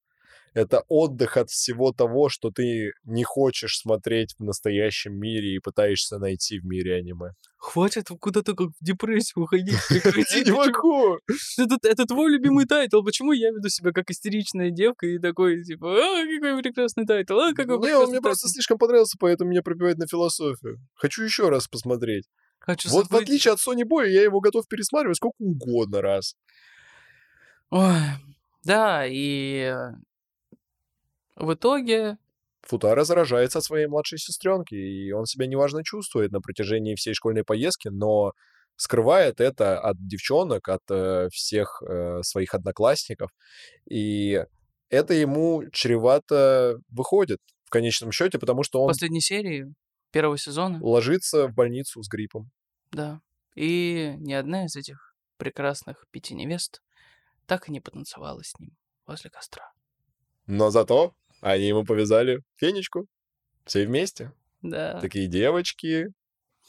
Это 0.55 0.85
отдых 0.87 1.35
от 1.35 1.49
всего 1.49 1.91
того, 1.91 2.29
что 2.29 2.49
ты 2.49 2.93
не 3.03 3.25
хочешь 3.25 3.77
смотреть 3.77 4.35
в 4.39 4.43
настоящем 4.43 5.13
мире 5.13 5.55
и 5.55 5.59
пытаешься 5.59 6.17
найти 6.17 6.59
в 6.59 6.65
мире 6.65 6.95
аниме. 6.95 7.31
Хватит 7.57 8.07
куда-то 8.21 8.53
как 8.55 8.69
в 8.69 8.83
депрессию 8.83 9.43
уходить. 9.43 9.75
Не 9.89 10.51
могу! 10.51 11.19
Это, 11.57 12.05
твой 12.05 12.31
любимый 12.31 12.65
тайтл. 12.65 13.03
Почему 13.03 13.33
я 13.33 13.49
веду 13.49 13.67
себя 13.67 13.91
как 13.91 14.09
истеричная 14.09 14.71
девка 14.71 15.07
и 15.07 15.19
такой, 15.19 15.61
типа, 15.61 15.93
а, 15.93 16.23
какой 16.23 16.63
прекрасный 16.63 17.05
тайтл, 17.05 17.37
а, 17.37 17.53
какой 17.53 17.77
Не, 17.89 17.97
он 17.97 18.09
мне 18.11 18.21
просто 18.21 18.43
тайтл». 18.43 18.53
слишком 18.53 18.77
понравился, 18.77 19.17
поэтому 19.19 19.49
меня 19.49 19.61
пробивает 19.61 19.97
на 19.97 20.07
философию. 20.07 20.79
Хочу 20.95 21.23
еще 21.23 21.49
раз 21.49 21.67
посмотреть. 21.67 22.29
Хочу 22.59 22.89
Вот 22.91 23.07
в 23.09 23.15
отличие 23.15 23.53
от 23.53 23.59
Sony 23.59 23.83
Boy, 23.83 24.07
я 24.07 24.23
его 24.23 24.39
готов 24.39 24.69
пересматривать 24.69 25.17
сколько 25.17 25.35
угодно 25.37 26.01
раз. 26.01 26.35
Ой, 27.71 27.99
да, 28.63 29.05
и 29.05 29.73
э, 29.73 29.91
в 31.35 31.53
итоге 31.53 32.17
Футара 32.63 33.03
заражается 33.03 33.59
от 33.59 33.63
своей 33.63 33.87
младшей 33.87 34.17
сестренки, 34.17 34.75
и 34.75 35.11
он 35.11 35.25
себя 35.25 35.45
неважно 35.47 35.83
чувствует 35.83 36.31
на 36.31 36.41
протяжении 36.41 36.95
всей 36.95 37.13
школьной 37.13 37.43
поездки, 37.43 37.89
но 37.89 38.33
скрывает 38.75 39.39
это 39.39 39.79
от 39.79 39.95
девчонок, 39.99 40.67
от 40.67 40.81
э, 40.89 41.29
всех 41.31 41.81
э, 41.87 42.21
своих 42.23 42.53
одноклассников, 42.53 43.29
и 43.89 44.43
это 44.89 45.13
ему 45.13 45.63
чревато 45.71 46.79
выходит 46.89 47.39
в 47.65 47.69
конечном 47.69 48.11
счете, 48.11 48.39
потому 48.39 48.63
что 48.63 48.79
в 48.79 48.83
он 48.83 48.87
последней 48.89 49.21
серии 49.21 49.73
первого 50.11 50.37
сезона, 50.37 50.79
ложится 50.81 51.47
в 51.47 51.53
больницу 51.53 52.01
с 52.01 52.09
гриппом. 52.09 52.51
да, 52.91 53.21
и 53.55 54.15
ни 54.17 54.33
одна 54.33 54.65
из 54.65 54.75
этих 54.75 55.15
прекрасных 55.37 56.05
пяти 56.11 56.33
невест 56.33 56.81
так 57.45 57.69
и 57.69 57.71
не 57.71 57.79
потанцевала 57.79 58.41
с 58.43 58.57
ним 58.59 58.71
возле 59.05 59.29
костра. 59.29 59.71
Но 60.47 60.69
зато 60.69 61.13
они 61.51 61.67
ему 61.67 61.85
повязали 61.85 62.41
фенечку. 62.55 63.05
Все 63.65 63.85
вместе. 63.85 64.31
Да, 64.63 64.99
Такие 64.99 65.27
девочки. 65.27 66.07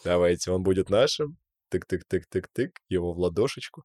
Давайте, 0.05 0.51
он 0.51 0.63
будет 0.63 0.91
нашим. 0.91 1.39
Тык-тык-тык-тык-тык. 1.71 2.73
Его 2.91 3.15
в 3.15 3.19
ладошечку. 3.19 3.85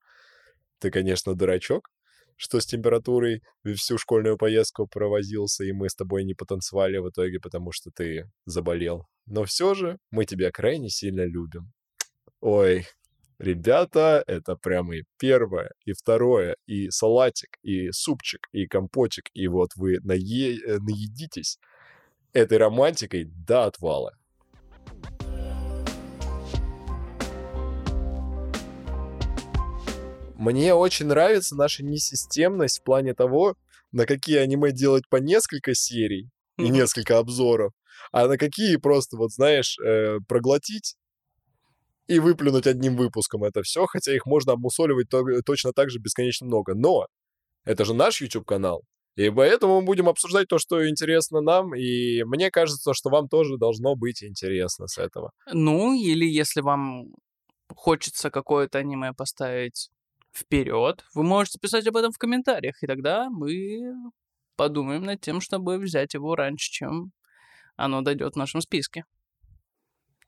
Ты, 0.80 0.92
конечно, 0.92 1.34
дурачок, 1.34 1.88
что 2.36 2.60
с 2.60 2.66
температурой 2.66 3.42
всю 3.78 3.98
школьную 3.98 4.38
поездку 4.38 4.86
провозился, 4.86 5.64
и 5.64 5.72
мы 5.72 5.90
с 5.90 5.96
тобой 5.96 6.26
не 6.26 6.34
потанцевали 6.34 6.98
в 6.98 7.10
итоге, 7.10 7.40
потому 7.40 7.72
что 7.72 7.90
ты 7.90 8.30
заболел. 8.46 9.08
Но 9.26 9.46
все 9.46 9.74
же 9.74 9.98
мы 10.10 10.26
тебя 10.26 10.52
крайне 10.52 10.90
сильно 10.90 11.26
любим. 11.26 11.72
Ой, 12.42 12.86
ребята, 13.42 14.24
это 14.28 14.56
прямо 14.56 14.98
и 14.98 15.04
первое, 15.18 15.72
и 15.86 15.94
второе, 15.94 16.56
и 16.68 16.90
салатик, 16.90 17.58
и 17.64 17.92
супчик, 17.92 18.48
и 18.52 18.68
компотик, 18.68 19.30
и 19.34 19.48
вот 19.48 19.72
вы 19.76 19.98
нае- 20.04 20.60
э, 20.64 20.78
наедитесь 20.78 21.58
этой 22.34 22.58
романтикой 22.60 23.26
до 23.26 23.66
отвала. 23.66 24.14
Мне 30.36 30.74
очень 30.74 31.08
нравится 31.08 31.56
наша 31.56 31.84
несистемность 31.84 32.80
в 32.80 32.84
плане 32.84 33.14
того, 33.14 33.56
на 33.92 34.06
какие 34.06 34.38
аниме 34.38 34.72
делать 34.72 35.04
по 35.10 35.18
несколько 35.18 35.76
серий 35.76 36.30
и 36.58 36.70
несколько 36.70 37.18
обзоров, 37.18 37.74
а 38.12 38.28
на 38.28 38.38
какие 38.38 38.78
просто, 38.78 39.18
вот 39.18 39.32
знаешь, 39.32 39.78
э, 39.80 40.18
проглотить 40.28 40.96
и 42.12 42.20
выплюнуть 42.20 42.68
одним 42.68 42.98
выпуском 42.98 43.46
это 43.46 43.64
все, 43.64 43.86
хотя 43.86 44.14
их 44.14 44.26
можно 44.26 44.52
обмусоливать 44.52 45.08
то, 45.08 45.24
точно 45.46 45.72
так 45.72 45.90
же 45.90 46.00
бесконечно 46.00 46.46
много. 46.46 46.74
Но 46.76 47.08
это 47.64 47.86
же 47.86 47.94
наш 47.94 48.22
YouTube-канал, 48.22 48.84
и 49.16 49.30
поэтому 49.30 49.80
мы 49.80 49.86
будем 49.86 50.10
обсуждать 50.10 50.50
то, 50.50 50.58
что 50.58 50.90
интересно 50.90 51.40
нам, 51.40 51.74
и 51.74 52.24
мне 52.24 52.52
кажется, 52.52 52.94
что 52.94 53.10
вам 53.10 53.30
тоже 53.30 53.58
должно 53.58 53.96
быть 53.96 54.24
интересно 54.24 54.88
с 54.88 54.98
этого. 54.98 55.32
Ну, 55.54 55.94
или 55.94 56.26
если 56.26 56.60
вам 56.60 57.14
хочется 57.74 58.30
какое-то 58.30 58.80
аниме 58.80 59.14
поставить 59.14 59.90
вперед, 60.34 61.06
вы 61.14 61.24
можете 61.24 61.60
писать 61.60 61.88
об 61.88 61.96
этом 61.96 62.12
в 62.12 62.18
комментариях, 62.18 62.84
и 62.84 62.88
тогда 62.88 63.30
мы 63.30 63.94
подумаем 64.58 65.04
над 65.04 65.22
тем, 65.22 65.40
чтобы 65.40 65.78
взять 65.78 66.14
его 66.14 66.36
раньше, 66.36 66.70
чем 66.72 67.14
оно 67.78 68.02
дойдет 68.02 68.34
в 68.34 68.38
нашем 68.38 68.60
списке. 68.60 69.06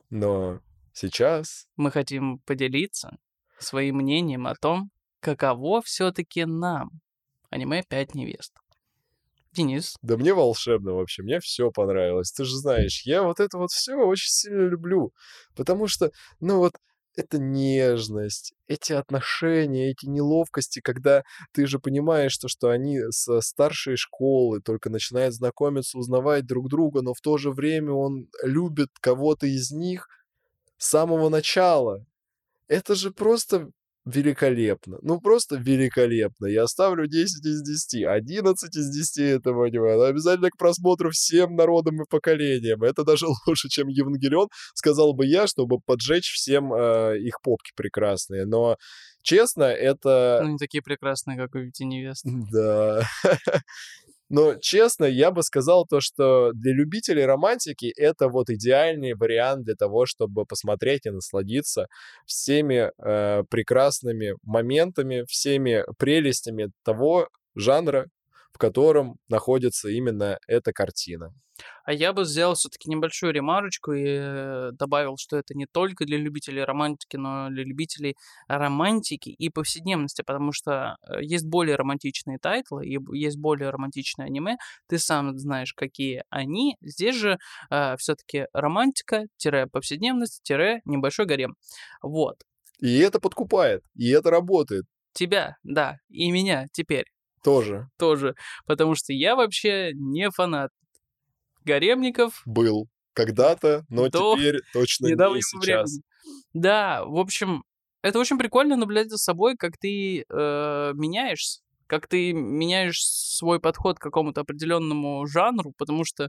Но 0.10 0.62
сейчас... 0.94 1.68
Мы 1.76 1.92
хотим 1.92 2.40
поделиться 2.40 3.18
своим 3.60 3.98
мнением 3.98 4.48
о 4.48 4.56
том, 4.56 4.92
каково 5.20 5.82
все-таки 5.82 6.46
нам 6.46 6.90
аниме 7.50 7.84
«Пять 7.84 8.16
невест». 8.16 8.54
Денис. 9.54 9.96
Да 10.02 10.18
мне 10.18 10.34
волшебно 10.34 10.94
вообще, 10.94 11.22
мне 11.22 11.40
все 11.40 11.70
понравилось. 11.70 12.32
Ты 12.32 12.44
же 12.44 12.56
знаешь, 12.56 13.04
я 13.06 13.22
вот 13.22 13.40
это 13.40 13.60
вот 13.60 13.70
все 13.72 13.96
очень 13.96 14.32
сильно 14.32 14.68
люблю, 14.68 15.14
потому 15.56 15.88
что, 15.88 16.12
ну 16.40 16.58
вот, 16.58 16.74
это 17.16 17.38
нежность, 17.38 18.54
эти 18.68 18.94
отношения, 18.94 19.92
эти 19.92 20.08
неловкости, 20.08 20.82
когда 20.82 21.24
ты 21.52 21.68
же 21.68 21.78
понимаешь, 21.78 22.32
что, 22.32 22.48
что 22.48 22.70
они 22.70 23.00
со 23.12 23.42
старшей 23.42 23.96
школы 23.96 24.62
только 24.62 24.90
начинают 24.90 25.36
знакомиться, 25.36 26.00
узнавать 26.00 26.48
друг 26.48 26.70
друга, 26.70 27.04
но 27.04 27.14
в 27.14 27.22
то 27.22 27.38
же 27.38 27.52
время 27.52 27.92
он 27.92 28.30
любит 28.44 28.90
кого-то 29.00 29.46
из 29.46 29.72
них 29.72 30.08
с 30.84 30.90
самого 30.90 31.30
начала. 31.30 32.06
Это 32.68 32.96
же 32.96 33.12
просто 33.12 33.70
великолепно. 34.06 34.98
Ну, 35.02 35.22
просто 35.22 35.56
великолепно. 35.56 36.48
Я 36.48 36.68
ставлю 36.68 37.08
10 37.08 37.46
из 37.46 37.62
10, 37.64 38.06
11 38.06 38.76
из 38.76 38.90
10 38.90 39.18
этого 39.20 39.68
аниме. 39.68 39.96
Но 39.96 40.04
обязательно 40.04 40.50
к 40.50 40.58
просмотру 40.58 41.10
всем 41.12 41.56
народам 41.56 42.02
и 42.02 42.10
поколениям. 42.10 42.84
Это 42.84 43.06
даже 43.06 43.28
лучше, 43.48 43.70
чем 43.70 43.88
Евангелион, 43.88 44.50
сказал 44.74 45.14
бы 45.14 45.26
я, 45.26 45.48
чтобы 45.48 45.80
поджечь 45.80 46.34
всем 46.34 46.74
э, 46.74 47.18
их 47.20 47.42
попки 47.42 47.72
прекрасные. 47.78 48.46
Но, 48.46 48.76
честно, 49.22 49.64
это... 49.64 50.42
Ну, 50.44 50.50
не 50.50 50.58
такие 50.58 50.82
прекрасные, 50.82 51.38
как 51.38 51.56
у 51.56 51.60
Вити 51.60 51.84
Невест. 51.84 52.26
Да. 52.52 53.08
Но, 54.36 54.56
честно, 54.56 55.06
я 55.06 55.30
бы 55.30 55.44
сказал 55.44 55.86
то, 55.86 56.02
что 56.02 56.54
для 56.54 56.74
любителей 56.74 57.24
романтики 57.24 57.94
это 57.96 58.30
вот 58.30 58.50
идеальный 58.50 59.14
вариант 59.14 59.64
для 59.66 59.76
того, 59.76 60.08
чтобы 60.08 60.48
посмотреть 60.48 61.06
и 61.06 61.12
насладиться 61.12 61.86
всеми 62.26 62.92
э, 62.98 63.44
прекрасными 63.48 64.34
моментами, 64.42 65.24
всеми 65.28 65.86
прелестями 66.00 66.72
того 66.84 67.30
жанра, 67.54 68.08
в 68.54 68.58
котором 68.58 69.18
находится 69.28 69.90
именно 69.90 70.38
эта 70.48 70.72
картина. 70.72 71.34
А 71.86 71.94
я 71.94 72.14
бы 72.14 72.26
сделал 72.26 72.56
все-таки 72.56 72.90
небольшую 72.90 73.32
ремарочку 73.34 73.94
и 73.94 74.04
э, 74.06 74.72
добавил, 74.74 75.16
что 75.18 75.38
это 75.38 75.54
не 75.54 75.66
только 75.66 76.06
для 76.06 76.18
любителей 76.18 76.64
романтики, 76.64 77.16
но 77.18 77.48
и 77.48 77.52
для 77.52 77.64
любителей 77.64 78.16
романтики 78.48 79.30
и 79.30 79.50
повседневности, 79.50 80.24
потому 80.26 80.52
что 80.52 80.98
э, 81.08 81.22
есть 81.22 81.46
более 81.46 81.76
романтичные 81.76 82.40
тайтлы 82.40 82.88
и 82.88 82.98
есть 83.14 83.38
более 83.38 83.70
романтичные 83.70 84.26
аниме. 84.26 84.58
Ты 84.88 84.98
сам 84.98 85.38
знаешь, 85.38 85.74
какие 85.74 86.24
они. 86.30 86.76
Здесь 86.82 87.16
же 87.16 87.38
э, 87.70 87.96
все-таки 87.98 88.48
романтика-повседневность-небольшой 88.54 91.26
гарем. 91.26 91.56
Вот. 92.02 92.38
И 92.80 92.98
это 93.00 93.20
подкупает, 93.20 93.84
и 93.96 94.10
это 94.10 94.32
работает. 94.32 94.86
Тебя, 95.14 95.58
да, 95.64 96.00
и 96.10 96.32
меня 96.32 96.68
теперь. 96.74 97.13
Тоже. 97.44 97.90
Тоже. 97.98 98.36
Потому 98.66 98.96
что 98.96 99.14
я 99.14 99.36
вообще 99.36 99.92
не 99.94 100.32
фанат 100.32 100.72
гаремников. 101.64 102.42
Был 102.46 102.88
когда-то, 103.14 103.86
но 103.90 104.10
До 104.10 104.36
теперь 104.36 104.60
точно 104.74 105.08
не 105.08 105.42
сейчас. 105.42 105.92
времени. 105.92 106.04
Да, 106.54 107.04
в 107.06 107.18
общем, 107.18 107.64
это 108.02 108.20
очень 108.20 108.38
прикольно 108.38 108.76
наблюдать 108.76 109.10
за 109.10 109.18
собой, 109.18 109.56
как 109.56 109.78
ты 109.78 110.22
э, 110.22 110.92
меняешься, 110.96 111.62
как 111.88 112.08
ты 112.08 112.34
меняешь 112.34 113.04
свой 113.06 113.60
подход 113.60 114.00
к 114.00 114.02
какому-то 114.02 114.42
определенному 114.42 115.26
жанру, 115.26 115.74
потому 115.78 116.06
что, 116.06 116.28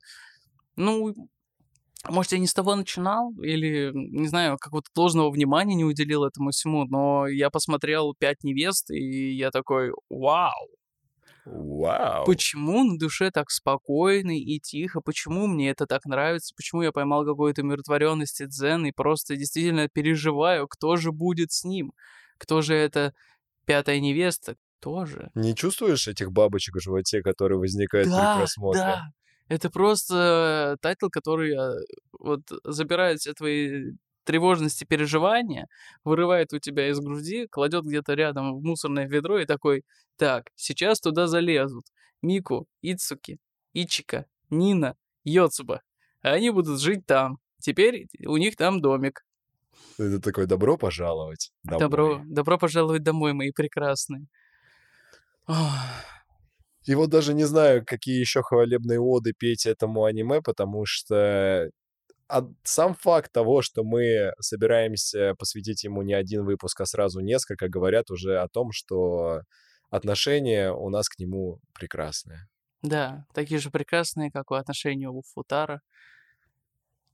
ну, 0.77 1.15
может, 2.09 2.33
я 2.33 2.39
не 2.39 2.47
с 2.47 2.55
того 2.55 2.75
начинал, 2.77 3.33
или, 3.41 3.91
не 3.95 4.29
знаю, 4.29 4.59
какого-то 4.59 4.91
должного 4.95 5.31
внимания 5.31 5.75
не 5.75 5.85
уделил 5.85 6.25
этому 6.25 6.51
всему, 6.51 6.85
но 6.85 7.27
я 7.27 7.51
посмотрел 7.51 8.15
«Пять 8.19 8.45
невест», 8.45 8.91
и 8.91 9.35
я 9.35 9.51
такой, 9.51 9.91
вау, 10.11 10.69
Вау. 11.47 12.25
Почему 12.25 12.85
на 12.85 12.99
душе 12.99 13.31
так 13.31 13.51
спокойно 13.51 14.39
и 14.39 14.59
тихо? 14.59 15.01
Почему 15.01 15.47
мне 15.47 15.71
это 15.71 15.87
так 15.87 16.07
нравится? 16.07 16.55
Почему 16.57 16.83
я 16.83 16.93
поймал 16.93 17.25
какую-то 17.25 17.63
умиротворенность 17.63 18.41
и 18.41 18.47
дзен 18.47 18.87
и 18.87 18.93
просто 18.93 19.37
действительно 19.37 19.89
переживаю, 19.89 20.67
кто 20.69 20.97
же 20.97 21.13
будет 21.13 21.53
с 21.53 21.65
ним? 21.65 21.93
Кто 22.39 22.63
же 22.63 22.75
это 22.75 23.13
пятая 23.67 24.01
невеста? 24.01 24.57
Кто 24.81 25.05
же? 25.07 25.31
Не 25.35 25.55
чувствуешь 25.55 26.09
этих 26.09 26.33
бабочек 26.33 26.77
в 26.77 26.81
животе, 26.81 27.23
которые 27.23 27.59
возникают 27.59 28.09
при 28.09 28.15
Да, 28.15 28.37
просмотре? 28.37 28.81
да. 28.83 29.03
Это 29.49 29.71
просто 29.71 30.79
тайтл, 30.81 31.09
который 31.11 31.53
э, 31.55 31.85
вот 32.19 32.41
забирает 32.65 33.21
все 33.21 33.35
твои 33.35 33.93
тревожности, 34.25 34.85
переживания, 34.85 35.69
вырывает 36.05 36.53
у 36.53 36.59
тебя 36.59 36.89
из 36.89 36.99
груди, 36.99 37.47
кладет 37.47 37.85
где-то 37.85 38.15
рядом 38.15 38.57
в 38.57 38.63
мусорное 38.63 39.07
ведро 39.07 39.39
и 39.39 39.47
такой, 39.47 39.85
так, 40.17 40.51
сейчас 40.55 41.01
туда 41.01 41.27
залезут 41.27 41.87
Мику, 42.23 42.67
Ицуки, 42.83 43.39
Ичика, 43.73 44.27
Нино, 44.51 44.97
Йоцуба. 45.25 45.83
А 46.23 46.31
они 46.31 46.51
будут 46.51 46.81
жить 46.81 47.07
там. 47.07 47.39
Теперь 47.61 48.09
у 48.27 48.37
них 48.37 48.57
там 48.57 48.81
домик. 48.81 49.25
Это 49.99 50.21
такой, 50.21 50.47
добро 50.47 50.77
пожаловать 50.77 51.53
домой. 51.63 51.81
Добро, 51.81 52.23
добро 52.25 52.59
пожаловать 52.59 53.03
домой, 53.03 53.33
мои 53.33 53.51
прекрасные. 53.51 54.27
Ох. 55.47 55.57
И 56.87 56.95
вот 56.95 57.11
даже 57.11 57.33
не 57.35 57.45
знаю, 57.45 57.85
какие 57.87 58.21
еще 58.21 58.43
хвалебные 58.43 59.01
оды 59.01 59.33
петь 59.33 59.67
этому 59.67 60.05
аниме, 60.05 60.43
потому 60.43 60.85
что 60.85 61.71
а 62.29 62.43
сам 62.63 62.95
факт 62.95 63.33
того, 63.33 63.63
что 63.63 63.85
мы 63.85 64.33
собираемся 64.41 65.35
посвятить 65.39 65.85
ему 65.85 66.03
не 66.03 66.15
один 66.15 66.45
выпуск, 66.45 66.81
а 66.81 66.87
сразу 66.87 67.21
несколько, 67.21 67.69
говорят 67.69 68.11
уже 68.11 68.39
о 68.39 68.49
том, 68.49 68.73
что 68.73 69.43
отношения 69.91 70.73
у 70.73 70.89
нас 70.91 71.09
к 71.09 71.19
нему 71.19 71.61
прекрасные. 71.75 72.47
Да, 72.83 73.27
такие 73.33 73.61
же 73.61 73.71
прекрасные, 73.71 74.31
как 74.31 74.51
у 74.51 74.55
отношения 74.55 75.09
у 75.09 75.23
Футара 75.35 75.81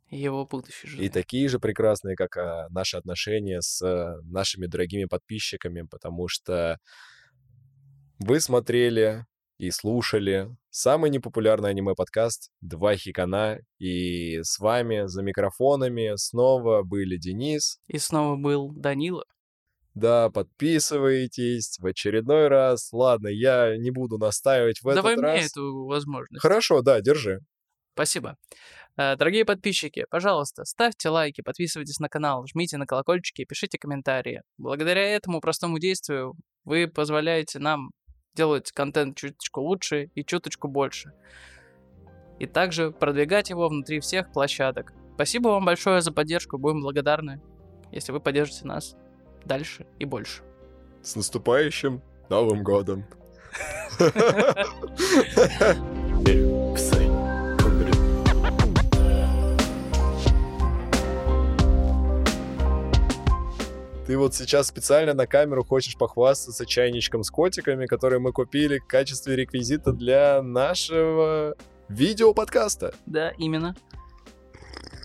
и 0.08 0.18
его 0.18 0.44
будущей 0.44 0.88
жены. 0.88 1.02
И 1.02 1.08
такие 1.08 1.48
же 1.48 1.60
прекрасные, 1.60 2.16
как 2.16 2.36
а, 2.36 2.68
наши 2.70 2.96
отношения 2.96 3.60
с 3.60 3.80
а, 3.82 4.20
нашими 4.22 4.66
дорогими 4.66 5.04
подписчиками, 5.04 5.82
потому 5.82 6.26
что 6.28 6.78
вы 8.18 8.40
смотрели 8.40 9.24
и 9.60 9.70
слушали 9.70 10.48
самый 10.70 11.10
непопулярный 11.10 11.68
аниме-подкаст 11.68 12.50
«Два 12.62 12.96
хикана», 12.96 13.58
и 13.78 14.38
с 14.42 14.58
вами 14.58 15.06
за 15.06 15.22
микрофонами 15.22 16.12
снова 16.16 16.82
были 16.82 17.18
Денис. 17.18 17.78
И 17.86 17.98
снова 17.98 18.36
был 18.36 18.72
Данила. 18.72 19.26
Да, 19.92 20.30
подписывайтесь 20.30 21.76
в 21.78 21.84
очередной 21.84 22.48
раз. 22.48 22.90
Ладно, 22.90 23.28
я 23.28 23.76
не 23.76 23.90
буду 23.90 24.16
настаивать 24.16 24.80
в 24.80 24.94
Давай 24.94 25.12
этот 25.12 25.24
мне 25.24 25.42
раз. 25.42 25.50
эту 25.50 25.84
возможность. 25.84 26.40
Хорошо, 26.40 26.80
да, 26.80 27.02
держи. 27.02 27.40
Спасибо. 27.92 28.38
Э, 28.96 29.14
Дорогие 29.16 29.44
подписчики, 29.44 30.06
пожалуйста, 30.08 30.64
ставьте 30.64 31.10
лайки, 31.10 31.42
подписывайтесь 31.42 31.98
на 31.98 32.08
канал, 32.08 32.46
жмите 32.46 32.78
на 32.78 32.86
колокольчики, 32.86 33.44
пишите 33.44 33.76
комментарии. 33.76 34.40
Благодаря 34.56 35.02
этому 35.02 35.42
простому 35.42 35.78
действию 35.78 36.32
вы 36.64 36.88
позволяете 36.88 37.58
нам 37.58 37.90
делать 38.34 38.72
контент 38.72 39.16
чуточку 39.16 39.60
лучше 39.60 40.10
и 40.14 40.24
чуточку 40.24 40.68
больше. 40.68 41.12
И 42.38 42.46
также 42.46 42.90
продвигать 42.90 43.50
его 43.50 43.68
внутри 43.68 44.00
всех 44.00 44.32
площадок. 44.32 44.92
Спасибо 45.14 45.48
вам 45.48 45.64
большое 45.64 46.00
за 46.00 46.12
поддержку, 46.12 46.56
будем 46.56 46.80
благодарны, 46.80 47.40
если 47.92 48.12
вы 48.12 48.20
поддержите 48.20 48.66
нас 48.66 48.96
дальше 49.44 49.86
и 49.98 50.04
больше. 50.04 50.42
С 51.02 51.16
наступающим 51.16 52.02
Новым 52.28 52.62
годом. 52.62 53.04
Ты 64.10 64.18
вот 64.18 64.34
сейчас 64.34 64.66
специально 64.66 65.14
на 65.14 65.28
камеру 65.28 65.62
хочешь 65.62 65.96
похвастаться 65.96 66.66
чайничком 66.66 67.22
с 67.22 67.30
котиками, 67.30 67.86
который 67.86 68.18
мы 68.18 68.32
купили 68.32 68.80
в 68.80 68.86
качестве 68.88 69.36
реквизита 69.36 69.92
для 69.92 70.42
нашего 70.42 71.54
видеоподкаста. 71.88 72.92
Да, 73.06 73.30
именно. 73.38 73.76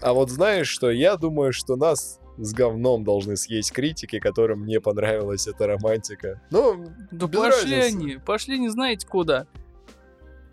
А 0.02 0.12
вот 0.14 0.32
знаешь 0.32 0.68
что, 0.68 0.90
я 0.90 1.18
думаю, 1.18 1.54
что 1.54 1.76
нас 1.76 2.20
с 2.40 2.52
говном 2.52 3.04
должны 3.04 3.38
съесть 3.38 3.74
критики, 3.74 4.18
которым 4.18 4.66
не 4.66 4.80
понравилась 4.80 5.46
эта 5.46 5.68
романтика. 5.68 6.42
Ну, 6.50 6.88
Да 7.12 7.28
без 7.28 7.38
пошли 7.38 7.76
разницы. 7.76 7.96
они, 7.96 8.18
пошли 8.18 8.58
не 8.58 8.70
знаете 8.70 9.06
куда. 9.06 9.46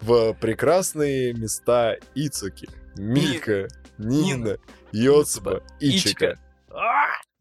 в 0.02 0.34
прекрасные 0.34 1.32
места 1.32 1.96
Ицуки, 2.14 2.68
Мика, 2.98 3.68
Нина, 3.96 4.58
Йоцба, 4.92 5.62
Ичика. 5.80 6.38
А! 6.68 7.31